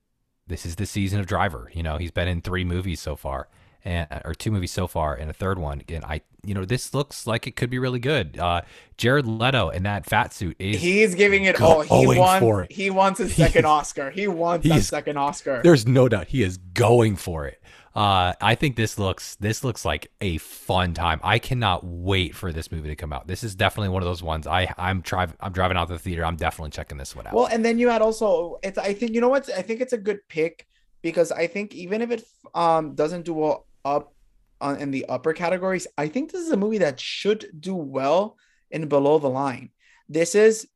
[0.46, 1.70] This is the season of Driver.
[1.74, 3.48] You know, he's been in 3 movies so far.
[3.86, 6.94] And, or two movies so far and a third one And i you know this
[6.94, 8.62] looks like it could be really good uh
[8.96, 11.82] jared leto in that fat suit is He's giving it all.
[11.82, 12.74] He wants.
[12.74, 14.10] He wants his second Oscar.
[14.10, 15.60] He wants that second Oscar.
[15.62, 17.60] There's no doubt he is going for it.
[17.94, 21.20] Uh, I think this looks this looks like a fun time.
[21.22, 23.28] I cannot wait for this movie to come out.
[23.28, 24.46] This is definitely one of those ones.
[24.46, 26.24] I I'm driving I'm driving out to the theater.
[26.24, 27.34] I'm definitely checking this one out.
[27.34, 29.92] Well, and then you had also it's I think you know what I think it's
[29.92, 30.66] a good pick
[31.02, 32.24] because I think even if it
[32.54, 34.14] um doesn't do well up
[34.60, 38.36] on in the upper categories, I think this is a movie that should do well
[38.70, 39.70] in below the line.
[40.08, 40.66] This is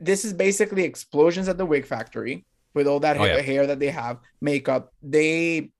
[0.00, 2.44] this is basically explosions at the wig factory
[2.74, 3.40] with all that Oh, ha- yeah.
[3.40, 4.92] hair that they have, makeup.
[5.02, 5.72] They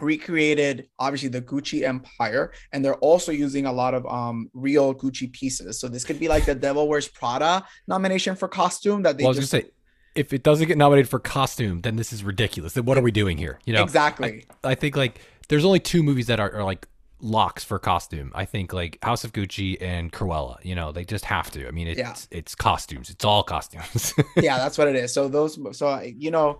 [0.00, 5.30] recreated obviously the Gucci empire and they're also using a lot of um real Gucci
[5.32, 5.78] pieces.
[5.80, 9.28] So this could be like the Devil Wears Prada nomination for costume that they Well,
[9.28, 9.70] I was just gonna say
[10.14, 12.74] if it doesn't get nominated for costume, then this is ridiculous.
[12.74, 13.58] Then what are we doing here?
[13.64, 14.44] You know, exactly.
[14.62, 15.18] I think like
[15.52, 16.88] there's only two movies that are, are like
[17.20, 18.32] locks for costume.
[18.34, 20.56] I think like House of Gucci and Cruella.
[20.64, 21.68] You know, they just have to.
[21.68, 22.14] I mean, it's Yeah.
[22.30, 23.10] it's costumes.
[23.10, 24.14] It's all costumes.
[24.36, 25.12] yeah, that's what it is.
[25.12, 26.58] So those, so you know,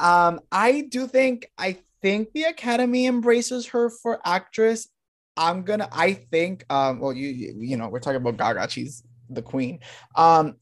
[0.00, 4.88] um, I do think I think the Academy embraces her for actress.
[5.36, 5.88] I'm gonna.
[5.92, 6.64] I think.
[6.68, 6.98] Um.
[6.98, 8.68] Well, you you you know, we're talking about Gaga.
[8.70, 9.78] She's the queen.
[10.16, 10.56] Um.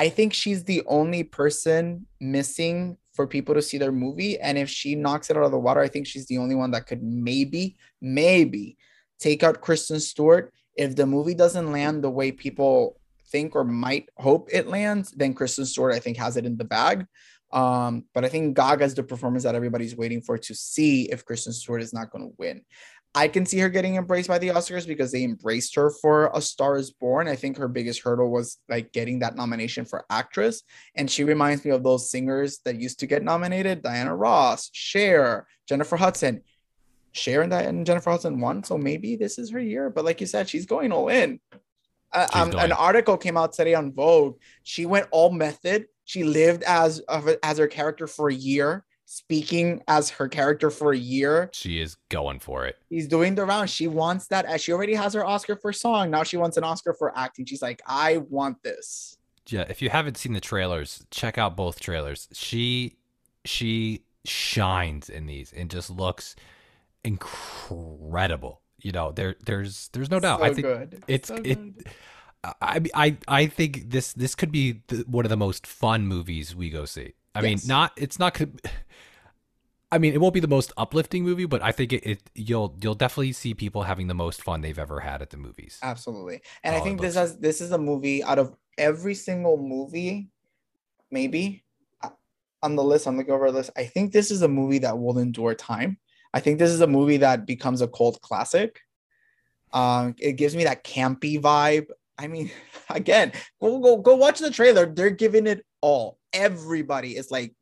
[0.00, 4.38] I think she's the only person missing for people to see their movie.
[4.38, 6.70] And if she knocks it out of the water, I think she's the only one
[6.70, 8.76] that could maybe, maybe
[9.18, 10.52] take out Kristen Stewart.
[10.76, 13.00] If the movie doesn't land the way people
[13.32, 16.64] think or might hope it lands, then Kristen Stewart, I think, has it in the
[16.64, 17.08] bag.
[17.52, 21.52] Um, but I think Gaga's the performance that everybody's waiting for to see if Kristen
[21.52, 22.62] Stewart is not going to win.
[23.14, 26.40] I can see her getting embraced by the Oscars because they embraced her for A
[26.40, 27.26] Star is Born.
[27.26, 30.62] I think her biggest hurdle was like getting that nomination for actress.
[30.94, 35.46] And she reminds me of those singers that used to get nominated Diana Ross, Cher,
[35.68, 36.42] Jennifer Hudson.
[37.12, 38.62] Cher and, Di- and Jennifer Hudson won.
[38.62, 39.90] So maybe this is her year.
[39.90, 41.40] But like you said, she's going all in.
[42.12, 44.38] Uh, um, an article came out today on Vogue.
[44.62, 45.86] She went all method.
[46.04, 47.02] She lived as
[47.42, 51.48] as her character for a year, speaking as her character for a year.
[51.54, 52.76] she is going for it.
[52.90, 53.70] He's doing the round.
[53.70, 56.10] She wants that as she already has her Oscar for song.
[56.10, 57.46] Now she wants an Oscar for acting.
[57.46, 59.16] She's like, I want this.
[59.48, 62.28] yeah, if you haven't seen the trailers, check out both trailers.
[62.32, 62.96] She
[63.46, 66.36] she shines in these and just looks
[67.02, 68.60] incredible.
[68.80, 70.40] You know, there there's there's no doubt.
[70.40, 71.02] So I think good.
[71.08, 71.54] it's So it.
[71.54, 71.86] good.
[72.44, 76.54] I I I think this this could be the, one of the most fun movies
[76.54, 77.14] we go see.
[77.38, 78.40] I mean, not it's not.
[79.90, 82.76] I mean, it won't be the most uplifting movie, but I think it, it you'll
[82.82, 85.78] you'll definitely see people having the most fun they've ever had at the movies.
[85.82, 86.42] Absolutely.
[86.62, 90.28] And I think this has this is a movie out of every single movie,
[91.10, 91.64] maybe
[92.02, 92.10] uh,
[92.62, 93.70] on the list, on the cover list.
[93.76, 95.98] I think this is a movie that will endure time.
[96.34, 98.80] I think this is a movie that becomes a cult classic.
[99.72, 101.86] Um, it gives me that campy vibe.
[102.18, 102.50] I mean,
[102.90, 104.86] again, go go go watch the trailer.
[104.86, 106.18] They're giving it all.
[106.32, 107.54] Everybody is like,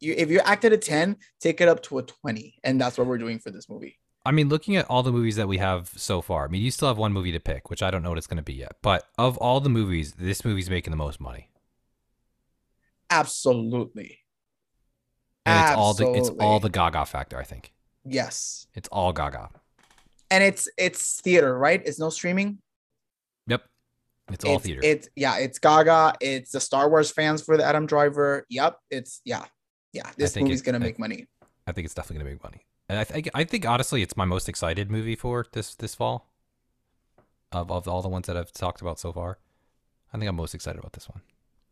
[0.00, 2.54] you if you act at a 10, take it up to a 20.
[2.64, 3.98] And that's what we're doing for this movie.
[4.26, 6.70] I mean, looking at all the movies that we have so far, I mean, you
[6.70, 8.54] still have one movie to pick, which I don't know what it's going to be
[8.54, 8.76] yet.
[8.82, 11.50] But of all the movies, this movie's making the most money,
[13.10, 14.18] Absolutely.
[15.44, 17.38] and it's all the it's all the Gaga factor.
[17.38, 17.72] I think
[18.04, 18.66] Yes.
[18.74, 19.50] it's all Gaga.
[20.30, 21.82] and it's it's theater, right?
[21.84, 22.58] It's no streaming.
[24.32, 24.80] It's all it's, theater.
[24.82, 26.14] It's yeah, it's Gaga.
[26.20, 28.46] It's the Star Wars fans for the Adam Driver.
[28.48, 29.44] Yep, it's yeah,
[29.92, 30.10] yeah.
[30.16, 31.26] This movie's it- gonna I- make money.
[31.66, 32.66] I think it's definitely going to make money.
[32.90, 36.30] And I think I think honestly, it's my most excited movie for this this fall.
[37.52, 39.38] Of of all the ones that I've talked about so far,
[40.12, 41.22] I think I'm most excited about this one.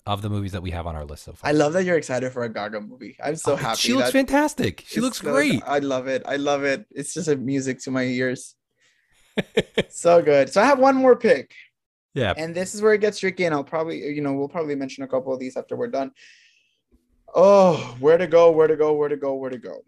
[0.07, 1.97] Of the movies that we have on our list so far, I love that you're
[1.99, 3.17] excited for a Gaga movie.
[3.23, 3.79] I'm so Oh, happy.
[3.79, 4.83] She looks fantastic.
[4.87, 5.63] She looks so- great.
[5.67, 6.23] I love it.
[6.27, 6.87] I love it.
[6.91, 8.55] It's just a music to my ears.
[9.91, 10.51] so good.
[10.53, 11.53] So I have one more pick.
[12.15, 14.75] Yeah, and this is where it gets tricky and i'll probably you know we'll probably
[14.75, 16.13] mention a couple of these after we're done.
[17.35, 19.79] Oh where to go where to go where to go where to go.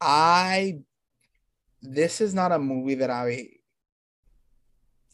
[0.00, 0.78] I
[1.82, 3.48] this is not a movie that i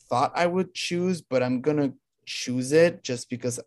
[0.08, 1.92] thought i would choose but i'm gonna
[2.26, 3.60] choose it just because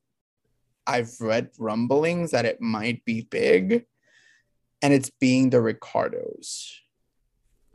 [0.85, 3.85] i've read rumblings that it might be big
[4.81, 6.81] and it's being the ricardos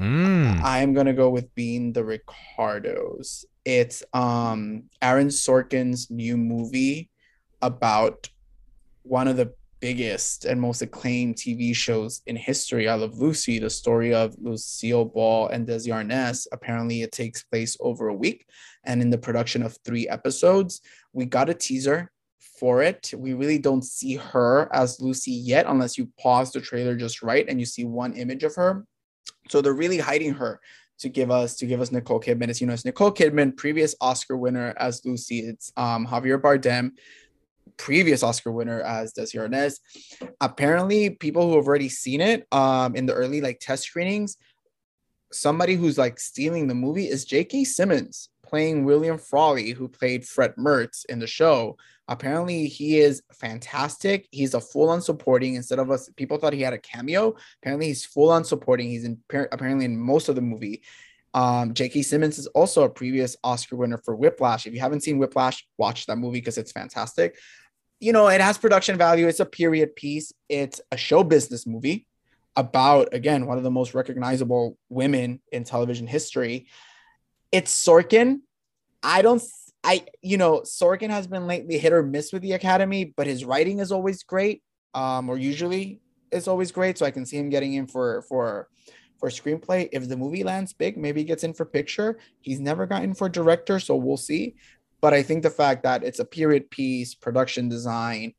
[0.03, 0.61] Mm.
[0.63, 3.45] I'm gonna go with being the Ricardos.
[3.65, 7.09] It's um Aaron Sorkin's new movie
[7.61, 8.29] about
[9.03, 12.89] one of the biggest and most acclaimed TV shows in history.
[12.89, 16.47] I Love Lucy, the story of Lucille Ball and Desi Arnaz.
[16.53, 18.47] Apparently, it takes place over a week,
[18.85, 20.81] and in the production of three episodes,
[21.13, 22.11] we got a teaser
[22.59, 23.13] for it.
[23.17, 27.45] We really don't see her as Lucy yet, unless you pause the trailer just right
[27.49, 28.85] and you see one image of her.
[29.49, 30.61] So they're really hiding her
[30.99, 32.49] to give us to give us Nicole Kidman.
[32.49, 35.41] It's you know it's Nicole Kidman, previous Oscar winner as Lucy.
[35.41, 36.93] It's um, Javier Bardem,
[37.77, 39.81] previous Oscar winner as Desi Arnaz.
[40.41, 44.37] Apparently, people who have already seen it um, in the early like test screenings,
[45.33, 47.65] somebody who's like stealing the movie is J.K.
[47.65, 51.77] Simmons playing William Frawley, who played Fred Mertz in the show.
[52.13, 54.29] Apparently, he is fantastic.
[54.31, 56.11] He's a full-on supporting instead of us.
[56.15, 57.35] People thought he had a cameo.
[57.63, 58.91] Apparently, he's full-on supporting.
[58.91, 60.83] He's in apparently in most of the movie.
[61.33, 62.03] Um, J.K.
[62.03, 64.67] Simmons is also a previous Oscar winner for Whiplash.
[64.67, 67.39] If you haven't seen Whiplash, watch that movie because it's fantastic.
[67.99, 69.27] You know, it has production value.
[69.27, 70.35] It's a period piece.
[70.51, 72.07] It's a show business movie
[72.57, 76.67] about again one of the most recognizable women in television history.
[77.51, 78.41] It's Sorkin.
[79.03, 79.43] I don't
[79.85, 83.45] I you know Sorkin has been lately hit or miss with the Academy, but his
[83.45, 84.63] writing is always great.
[84.95, 86.99] Um, or usually is always great.
[86.99, 88.69] So I can see him getting in for for
[89.19, 89.89] for screenplay.
[89.93, 92.19] If the movie lands big, maybe he gets in for picture.
[92.41, 94.57] He's never gotten for director, so we'll see.
[95.01, 98.35] But I think the fact that it's a period piece, production design,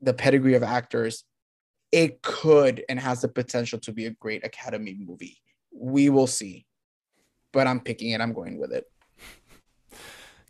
[0.00, 1.24] the pedigree of actors,
[1.92, 5.38] it could and has the potential to be a great Academy movie.
[5.72, 6.66] We will see.
[7.52, 8.20] But I'm picking it.
[8.20, 8.84] I'm going with it.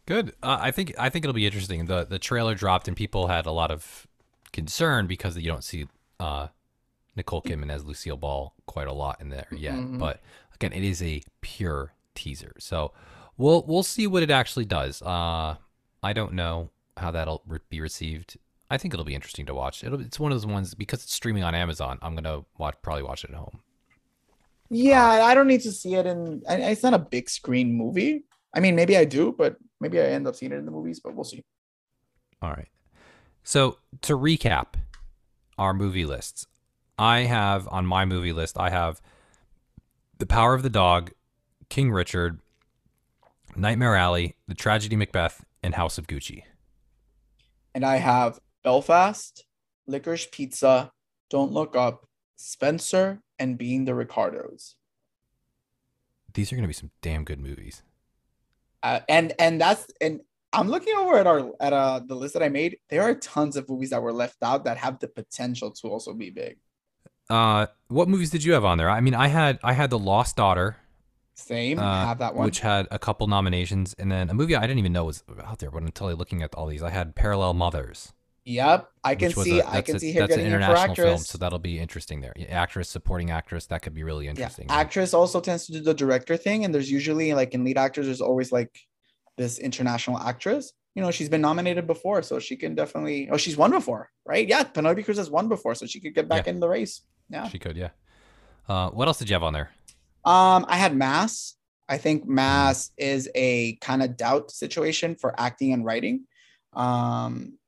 [0.06, 0.34] Good.
[0.42, 1.86] Uh, I think I think it'll be interesting.
[1.86, 4.06] the The trailer dropped and people had a lot of
[4.52, 5.86] concern because you don't see
[6.20, 6.48] uh,
[7.16, 9.74] Nicole Kidman as Lucille Ball quite a lot in there yet.
[9.74, 9.98] Mhm.
[9.98, 10.20] But
[10.54, 12.92] again, it is a pure teaser, so
[13.38, 15.00] we'll we'll see what it actually does.
[15.02, 15.56] Uh,
[16.02, 18.36] I don't know how that'll re- be received.
[18.70, 19.82] I think it'll be interesting to watch.
[19.84, 21.98] It'll, it's one of those ones because it's streaming on Amazon.
[22.02, 23.60] I'm gonna watch probably watch it at home.
[24.70, 26.42] Yeah, I don't need to see it in.
[26.48, 28.24] I- It's not a big screen movie.
[28.54, 30.98] I mean, maybe I do, but maybe I end up seeing it in the movies.
[30.98, 31.44] But we'll see.
[32.40, 32.68] All right.
[33.42, 34.74] So to recap
[35.58, 36.46] our movie lists,
[36.98, 39.02] I have on my movie list, I have
[40.18, 41.12] The Power of the Dog,
[41.68, 42.40] King Richard,
[43.54, 46.44] Nightmare Alley, The Tragedy Macbeth, and House of Gucci.
[47.74, 49.44] And I have Belfast,
[49.86, 50.92] Licorice Pizza,
[51.28, 52.06] Don't Look Up,
[52.36, 54.76] Spencer, and Being the Ricardos.
[56.32, 57.82] These are going to be some damn good movies.
[58.84, 60.20] Uh, and and that's and
[60.52, 62.76] I'm looking over at our at uh the list that I made.
[62.90, 66.12] There are tons of movies that were left out that have the potential to also
[66.12, 66.58] be big.
[67.30, 68.90] Uh, what movies did you have on there?
[68.90, 70.76] I mean, I had I had The Lost Daughter,
[71.32, 72.44] Same, uh, have that one.
[72.44, 75.60] which had a couple nominations, and then a movie I didn't even know was out
[75.60, 75.70] there.
[75.70, 78.12] But until I looking at all these, I had Parallel Mothers.
[78.46, 79.60] Yep, I can see.
[79.60, 81.58] a- I can a- see her that's an getting in for international film, so that'll
[81.58, 82.34] be interesting there.
[82.50, 84.66] Actress, supporting actress, that could be really yeah, interesting.
[84.68, 88.04] actress also tends to do the director thing, and there's usually like in lead actors,
[88.04, 88.78] there's always like
[89.38, 90.72] this international actress.
[90.94, 93.30] You know, she's been nominated before, so she can definitely.
[93.30, 94.46] Oh, she's won before, right?
[94.46, 97.00] Yeah, Penelope Cruz has won before, so she could get back in the race.
[97.30, 97.48] Yeah.
[97.48, 97.90] She could, yeah.
[98.68, 99.70] Uh, what else did you have on there?
[100.24, 101.56] Um, I had Mass.
[101.88, 106.24] I think Mass is a kind of doubt situation for acting and writing.
[106.74, 107.58] Um,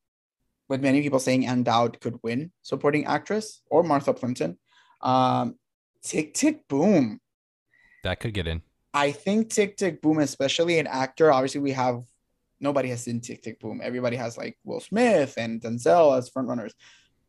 [0.68, 4.58] with many people saying Ann Dowd could win supporting actress or Martha Plimpton.
[5.00, 5.56] Um,
[6.02, 7.20] Tick Tick Boom.
[8.04, 8.62] That could get in.
[8.94, 11.32] I think Tick Tick Boom, especially an actor.
[11.32, 12.02] Obviously, we have
[12.60, 13.80] nobody has seen Tick Tick Boom.
[13.82, 16.72] Everybody has like Will Smith and Denzel as frontrunners.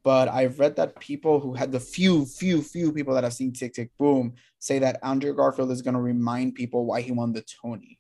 [0.03, 3.51] But I've read that people who had the few, few, few people that have seen
[3.51, 7.33] Tick Tick Boom say that Andrew Garfield is going to remind people why he won
[7.33, 7.99] the Tony.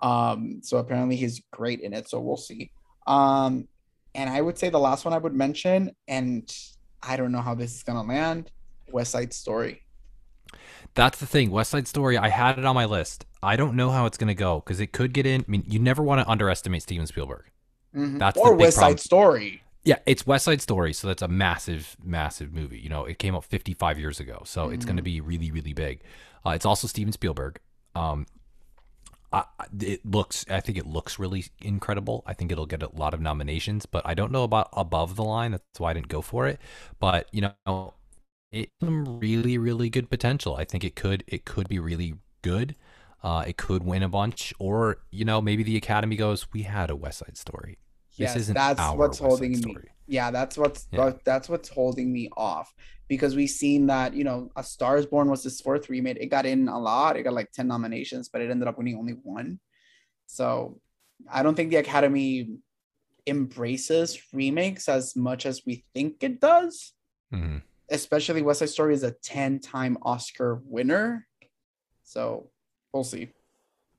[0.00, 2.08] Um, so apparently he's great in it.
[2.08, 2.70] So we'll see.
[3.06, 3.66] Um,
[4.14, 6.52] and I would say the last one I would mention, and
[7.02, 8.50] I don't know how this is going to land
[8.90, 9.82] West Side Story.
[10.94, 11.50] That's the thing.
[11.50, 13.26] West Side Story, I had it on my list.
[13.42, 15.42] I don't know how it's going to go because it could get in.
[15.42, 17.44] I mean, you never want to underestimate Steven Spielberg.
[17.94, 18.18] Mhm.
[18.18, 18.98] That's the or West problem.
[18.98, 19.62] Side Story.
[19.84, 22.78] Yeah, it's West Side Story, so that's a massive, massive movie.
[22.78, 25.72] You know, it came out 55 years ago, so it's going to be really, really
[25.72, 26.02] big.
[26.44, 27.58] Uh, it's also Steven Spielberg.
[27.94, 28.26] Um,
[29.32, 29.44] I,
[29.80, 32.24] it looks, I think it looks really incredible.
[32.26, 35.24] I think it'll get a lot of nominations, but I don't know about above the
[35.24, 35.52] line.
[35.52, 36.60] That's why I didn't go for it.
[36.98, 37.94] But you know,
[38.50, 40.56] it some really, really good potential.
[40.56, 42.74] I think it could, it could be really good.
[43.22, 46.90] Uh, it could win a bunch, or you know, maybe the Academy goes, "We had
[46.90, 47.78] a West Side Story."
[48.16, 49.76] Yes, this isn't that's what's West holding me.
[50.06, 51.12] Yeah, that's what's Yeah.
[51.24, 52.74] that's what's holding me off
[53.10, 56.16] because we've seen that you know A Star Is Born was this fourth remake.
[56.18, 57.16] It got in a lot.
[57.16, 59.58] It got like ten nominations, but it ended up winning only one.
[60.26, 60.80] So
[61.30, 62.48] I don't think the Academy
[63.26, 66.92] embraces remakes as much as we think it does.
[67.34, 67.62] Mhm.
[67.90, 71.26] Especially West Side Story is a ten-time Oscar winner,
[72.04, 72.50] so
[72.92, 73.30] we'll see.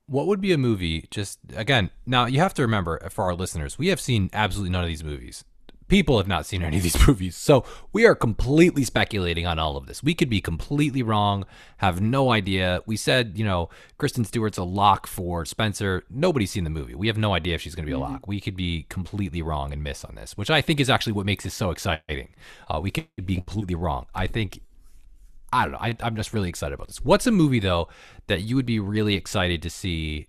[0.06, 1.06] What would be a movie?
[1.10, 4.82] Just again, now you have to remember for our listeners, we have seen absolutely none
[4.82, 5.44] of these movies.
[5.92, 9.76] People have not seen any of these movies, so we are completely speculating on all
[9.76, 10.02] of this.
[10.02, 11.44] We could be completely wrong,
[11.76, 12.80] have no idea.
[12.86, 13.68] We said, you know,
[13.98, 16.02] Kristen Stewart's a lock for Spencer.
[16.08, 16.94] Nobody's seen the movie.
[16.94, 18.26] We have no idea if she's going to be a lock.
[18.26, 21.26] We could be completely wrong and miss on this, which I think is actually what
[21.26, 22.30] makes it so exciting.
[22.70, 24.06] Uh, we could be completely wrong.
[24.14, 24.62] I think
[25.52, 25.78] I don't know.
[25.78, 27.04] I, I'm just really excited about this.
[27.04, 27.88] What's a movie though
[28.28, 30.28] that you would be really excited to see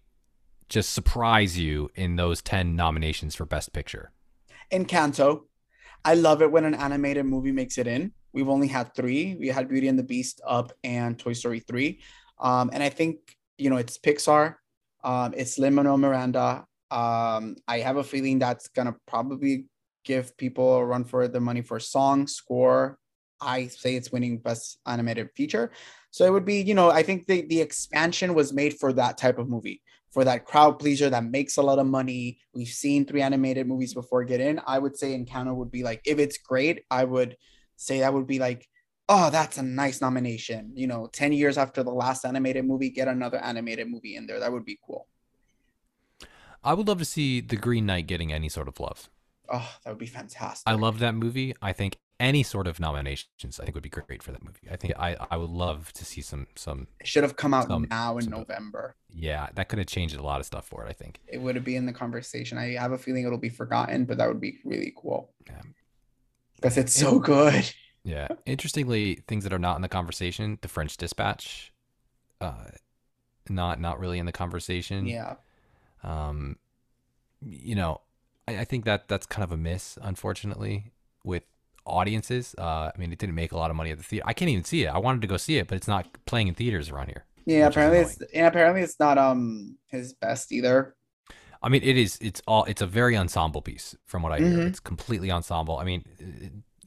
[0.67, 4.11] just surprise you in those 10 nominations for Best Picture?
[4.69, 5.43] Encanto.
[6.05, 8.11] I love it when an animated movie makes it in.
[8.33, 9.35] We've only had three.
[9.39, 12.01] We had Beauty and the Beast, Up, and Toy Story 3.
[12.39, 13.19] Um, and I think,
[13.57, 14.55] you know, it's Pixar.
[15.03, 16.65] Um, it's Lin Manuel Miranda.
[16.91, 19.65] Um, I have a feeling that's gonna probably
[20.03, 22.97] give people a run for their money for song, score.
[23.39, 25.71] I say it's winning best animated feature.
[26.11, 29.17] So it would be, you know, I think the, the expansion was made for that
[29.17, 29.81] type of movie
[30.13, 32.37] for that crowd pleaser that makes a lot of money.
[32.53, 34.61] We've seen three animated movies before get in.
[34.67, 37.35] I would say Encanto would be like, if it's great, I would
[37.77, 38.69] say that would be like,
[39.09, 40.71] oh, that's a nice nomination.
[40.75, 44.39] You know, 10 years after the last animated movie, get another animated movie in there.
[44.39, 45.07] That would be cool.
[46.63, 49.09] I would love to see The Green Knight getting any sort of love.
[49.51, 50.63] Oh, that would be fantastic.
[50.67, 51.55] I love that movie.
[51.59, 54.67] I think any sort of nominations I think would be great for that movie.
[54.71, 57.67] I think I, I would love to see some some it should have come out
[57.67, 58.95] Some- now in some- November.
[59.09, 61.19] yeah, that could have changed a lot of stuff for it, I think.
[61.27, 62.57] It would be in the conversation.
[62.57, 65.33] I have a feeling it'll be forgotten, but that would be really cool.
[65.47, 65.61] Yeah.
[66.55, 67.73] Because it's so good.
[68.05, 68.27] Yeah.
[68.45, 71.73] Interestingly, things that are not in the conversation, The French Dispatch,
[72.41, 72.65] uh
[73.49, 75.05] not not really in the conversation.
[75.07, 75.35] Yeah.
[76.03, 76.57] Um,
[77.45, 78.01] you know,
[78.47, 80.91] I, I think that that's kind of a miss, unfortunately,
[81.23, 81.43] with
[81.85, 82.55] audiences.
[82.57, 84.25] Uh, I mean, it didn't make a lot of money at the theater.
[84.27, 84.87] I can't even see it.
[84.87, 87.25] I wanted to go see it, but it's not playing in theaters around here.
[87.45, 90.95] Yeah, apparently it's and apparently it's not um his best either.
[91.61, 92.17] I mean, it is.
[92.21, 92.65] It's all.
[92.65, 94.47] It's a very ensemble piece, from what I hear.
[94.47, 94.67] Mhm.
[94.67, 95.77] It's completely ensemble.
[95.77, 96.03] I mean,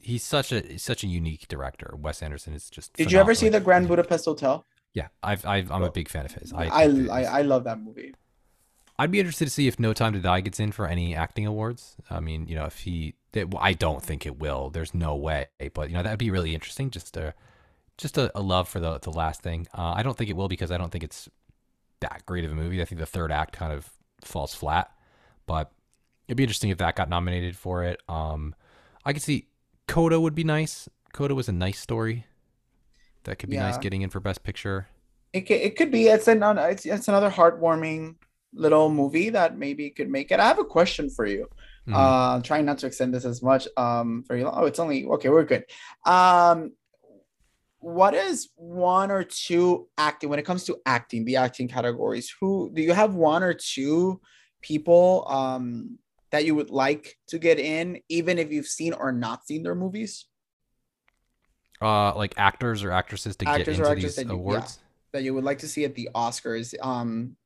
[0.01, 1.95] he's such a such a unique director.
[1.97, 2.93] Wes Anderson is just.
[2.93, 3.59] Did you ever see the.
[3.59, 4.65] Grand Budapest Hotel?
[4.93, 6.53] Yeah, I've, I've I'm a big fan of his.
[6.53, 8.13] I, I I, I love that movie.
[8.99, 11.45] I'd be interested to see if No Time to Die gets in for any acting
[11.45, 11.97] awards.
[12.09, 14.69] I mean, you know, if he, that, well, I don't think it will.
[14.69, 16.89] There's no way, but you know, that'd be really interesting.
[16.89, 17.33] Just a,
[17.97, 19.67] just a, a love for the the last thing.
[19.73, 21.29] Uh, I don't think it will because I don't think it's
[21.99, 22.81] that great of a movie.
[22.81, 23.89] I think the third act kind of
[24.23, 24.91] falls flat,
[25.45, 25.71] but
[26.27, 28.01] it'd be interesting if that got nominated for it.
[28.07, 28.55] Um,
[29.05, 29.47] I could see
[29.87, 30.89] Coda would be nice.
[31.13, 32.25] Coda was a nice story.
[33.23, 34.87] That could be nice getting in for Best Picture.
[35.33, 38.15] It could, it could be it's an it's, it's another heartwarming
[38.53, 40.39] little movie that maybe could make it.
[40.39, 41.49] I have a question for you.
[41.87, 41.93] Mhm.
[41.95, 43.67] Uh, trying not to extend this as much.
[43.77, 44.53] Um, very long.
[44.57, 45.29] Oh, it's only okay.
[45.29, 45.63] We're good.
[46.05, 46.73] Um,
[47.79, 51.23] what is one or two acting when it comes to acting?
[51.25, 52.33] The acting categories.
[52.41, 53.15] Who do you have?
[53.15, 54.19] One or two
[54.61, 55.97] people um
[56.31, 59.75] that you would like to get in, even if you've seen or not seen their
[59.75, 60.25] movies
[61.81, 64.41] uh, like actors or actresses to Actors get or into actresses these that you- yeah.
[64.41, 64.79] awards.
[65.13, 66.73] that you would like to see at the Oscars?
[66.83, 67.37] Um,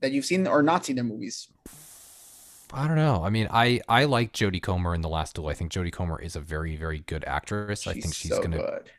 [0.00, 1.48] that you've seen or not seen their movies.
[2.74, 3.22] I don't know.
[3.24, 5.48] I mean, I I like Jodie Comer in The Last Duel.
[5.48, 7.86] I think Jodie Comer is a very very good actress.
[7.86, 8.58] I think she's so gonna.
[8.58, 8.90] good.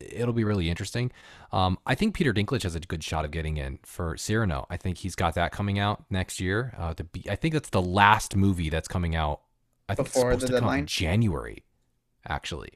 [0.00, 1.12] It'll be really interesting.
[1.52, 4.66] Um, I think Peter Dinklage has a good shot of getting in for Cyrano.
[4.68, 6.74] I think he's got that coming out next year.
[6.76, 9.42] Uh, to be, I think that's the last movie that's coming out.
[9.88, 10.86] I think Before it's supposed the to come in?
[10.86, 11.64] January,
[12.28, 12.70] actually.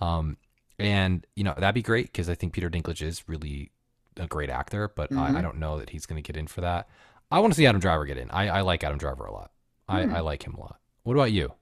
[0.00, 0.36] Um,
[0.78, 3.72] and you know that'd be great because I think Peter Dinklage is really
[4.16, 5.42] a great actor, but I, I Mhm.
[5.42, 6.88] don't know that he's going to get in for that.
[7.30, 8.30] I want to see Adam Driver get in.
[8.30, 9.50] I, I like Adam Driver a lot.
[9.88, 10.14] I, Hmm.
[10.14, 10.78] I like him a lot.
[11.02, 11.52] What about you?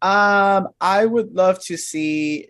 [0.00, 2.48] Um, I would love to see.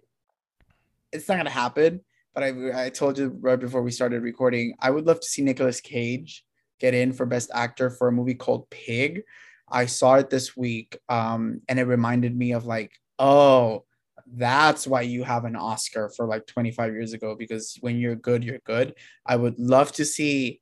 [1.13, 2.01] It's not gonna happen,
[2.35, 4.75] but I I told you right before we started recording.
[4.81, 6.45] I would love to see Nicolas Cage
[6.81, 9.23] get in for Best Actor for a movie called Pig.
[9.71, 13.85] I saw it this week, um, and it reminded me of like, oh,
[14.27, 18.43] that's why you have an Oscar for like 25 years ago because when you're good,
[18.45, 18.95] you're good.
[19.27, 20.61] I would love to see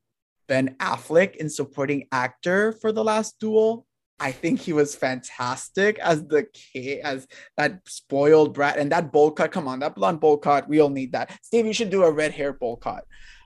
[0.51, 3.87] Ben Affleck in supporting actor for The Last Duel.
[4.19, 9.31] I think he was fantastic as the kid, as that spoiled brat, and that bowl
[9.31, 9.53] cut.
[9.53, 10.69] Come on, that blonde bowl cut.
[10.69, 11.39] We all need that.
[11.41, 13.05] Steve, you should do a red hair bowl cut.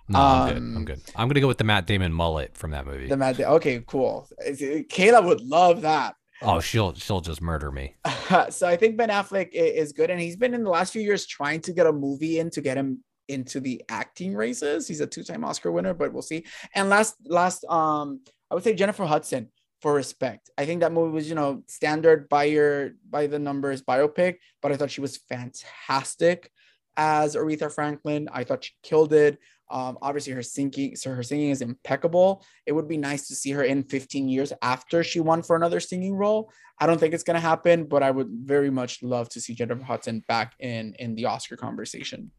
[0.09, 0.57] No, I'm good.
[0.57, 1.03] Um, I'm good.
[1.15, 3.07] I'm gonna go with the Matt Damon mullet from that movie.
[3.07, 3.39] The mad.
[3.39, 4.27] Okay, cool.
[4.43, 6.15] Kayla would love that.
[6.41, 7.97] oh, she'll she'll just murder me.
[8.49, 11.27] so I think Ben Affleck is good, and he's been in the last few years
[11.27, 14.87] trying to get a movie in to get him into the acting races.
[14.87, 16.45] He's a two-time Oscar winner, but we'll see.
[16.75, 18.21] And last, last, um,
[18.51, 19.51] I would say Jennifer Hudson
[19.85, 20.51] for Respect.
[20.57, 24.73] I think that movie was, you know, standard by your by the numbers biopic, but
[24.73, 26.51] I thought she was fantastic
[26.97, 28.29] as Aretha Franklin.
[28.33, 29.39] I thought she killed it.
[29.71, 32.45] Um, obviously her singing, so her singing is impeccable.
[32.65, 35.81] It would be nice to see her in 15 years after she won for another
[35.81, 36.51] singing role.
[36.79, 39.83] I don't think it's gonna happen, but I would very much love to see Jennifer
[39.83, 42.31] Hudson back in in the Oscar conversation.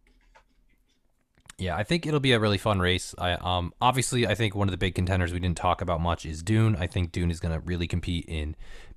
[1.57, 3.15] Yeah, I think it'll be a really fun race.
[3.17, 6.25] I um obviously I think one of the big contenders we didn't talk about much
[6.25, 6.75] is Dune.
[6.75, 8.55] I think Dune is going to really compete in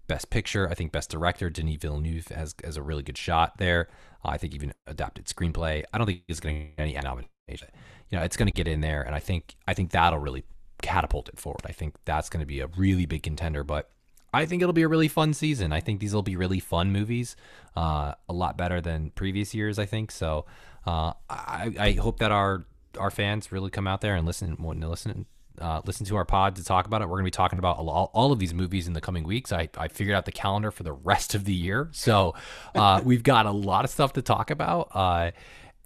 [0.09, 0.69] Best Picture.
[0.69, 3.89] I think Best Director Denis Villeneuve has has a really good shot there.
[4.25, 5.85] I think even adapted screenplay.
[5.93, 7.69] I don't think he's going to get any nomination.
[8.11, 10.45] You know, it's going to get in there, and I think I think that'll really
[10.83, 11.63] catapult it forward.
[11.65, 13.91] I think that's going to be a really big contender, but.
[14.31, 15.73] I think it'll be a really fun season.
[15.73, 17.35] I think these will be really fun movies,
[17.75, 19.79] uh, a lot better than previous years.
[19.79, 20.45] I think so.
[20.89, 22.65] Uh, I, I hope that our
[22.99, 25.27] our fans really come out there and listen, to listen,
[25.61, 27.05] uh, listen to our pod to talk about it.
[27.05, 29.53] We're going to be talking about all, all of these movies in the coming weeks.
[29.53, 32.35] I, I figured out the calendar for the rest of the year, so
[32.75, 34.89] uh, we've got a lot of stuff to talk about.
[34.95, 35.33] Uh,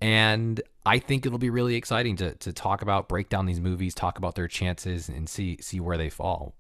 [0.00, 3.96] and I think it'll be really exciting to to talk about, break down these movies,
[3.96, 6.54] talk about their chances, and see see where they fall.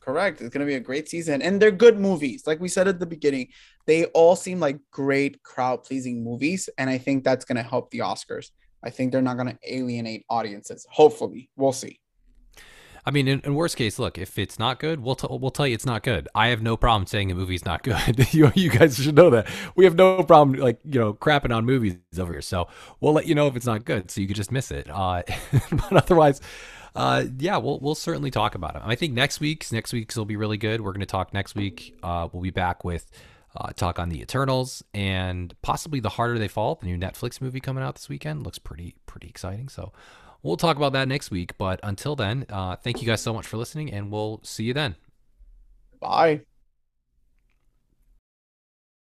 [0.00, 0.40] Correct.
[0.40, 1.42] It's going to be a great season.
[1.42, 2.46] And they're good movies.
[2.46, 3.48] Like we said at the beginning,
[3.86, 6.68] they all seem like great crowd pleasing movies.
[6.78, 8.50] And I think that's going to help the Oscars.
[8.82, 10.86] I think they're not going to alienate audiences.
[10.90, 11.50] Hopefully.
[11.56, 12.00] We'll see.
[13.08, 15.66] I mean, in, in worst case, look, if it's not good, we'll t- we'll tell
[15.66, 16.28] you it's not good.
[16.34, 18.34] I have no problem saying a movie's not good.
[18.34, 19.48] you you guys should know that.
[19.76, 22.42] We have no problem like you know crapping on movies over here.
[22.42, 22.68] So
[23.00, 24.90] we'll let you know if it's not good, so you could just miss it.
[24.90, 25.22] Uh,
[25.70, 26.42] but otherwise,
[26.98, 28.82] uh, yeah, we'll we'll certainly talk about them.
[28.84, 30.80] I think next week's next week's will be really good.
[30.80, 31.96] We're going to talk next week.
[32.02, 33.10] Uh, we'll be back with.
[33.56, 37.60] Uh, talk on the Eternals and possibly the Harder They Fall, the new Netflix movie
[37.60, 38.42] coming out this weekend.
[38.44, 39.68] Looks pretty pretty exciting.
[39.68, 39.92] So
[40.42, 41.56] we'll talk about that next week.
[41.56, 44.74] But until then, uh, thank you guys so much for listening, and we'll see you
[44.74, 44.96] then.
[45.98, 46.42] Bye.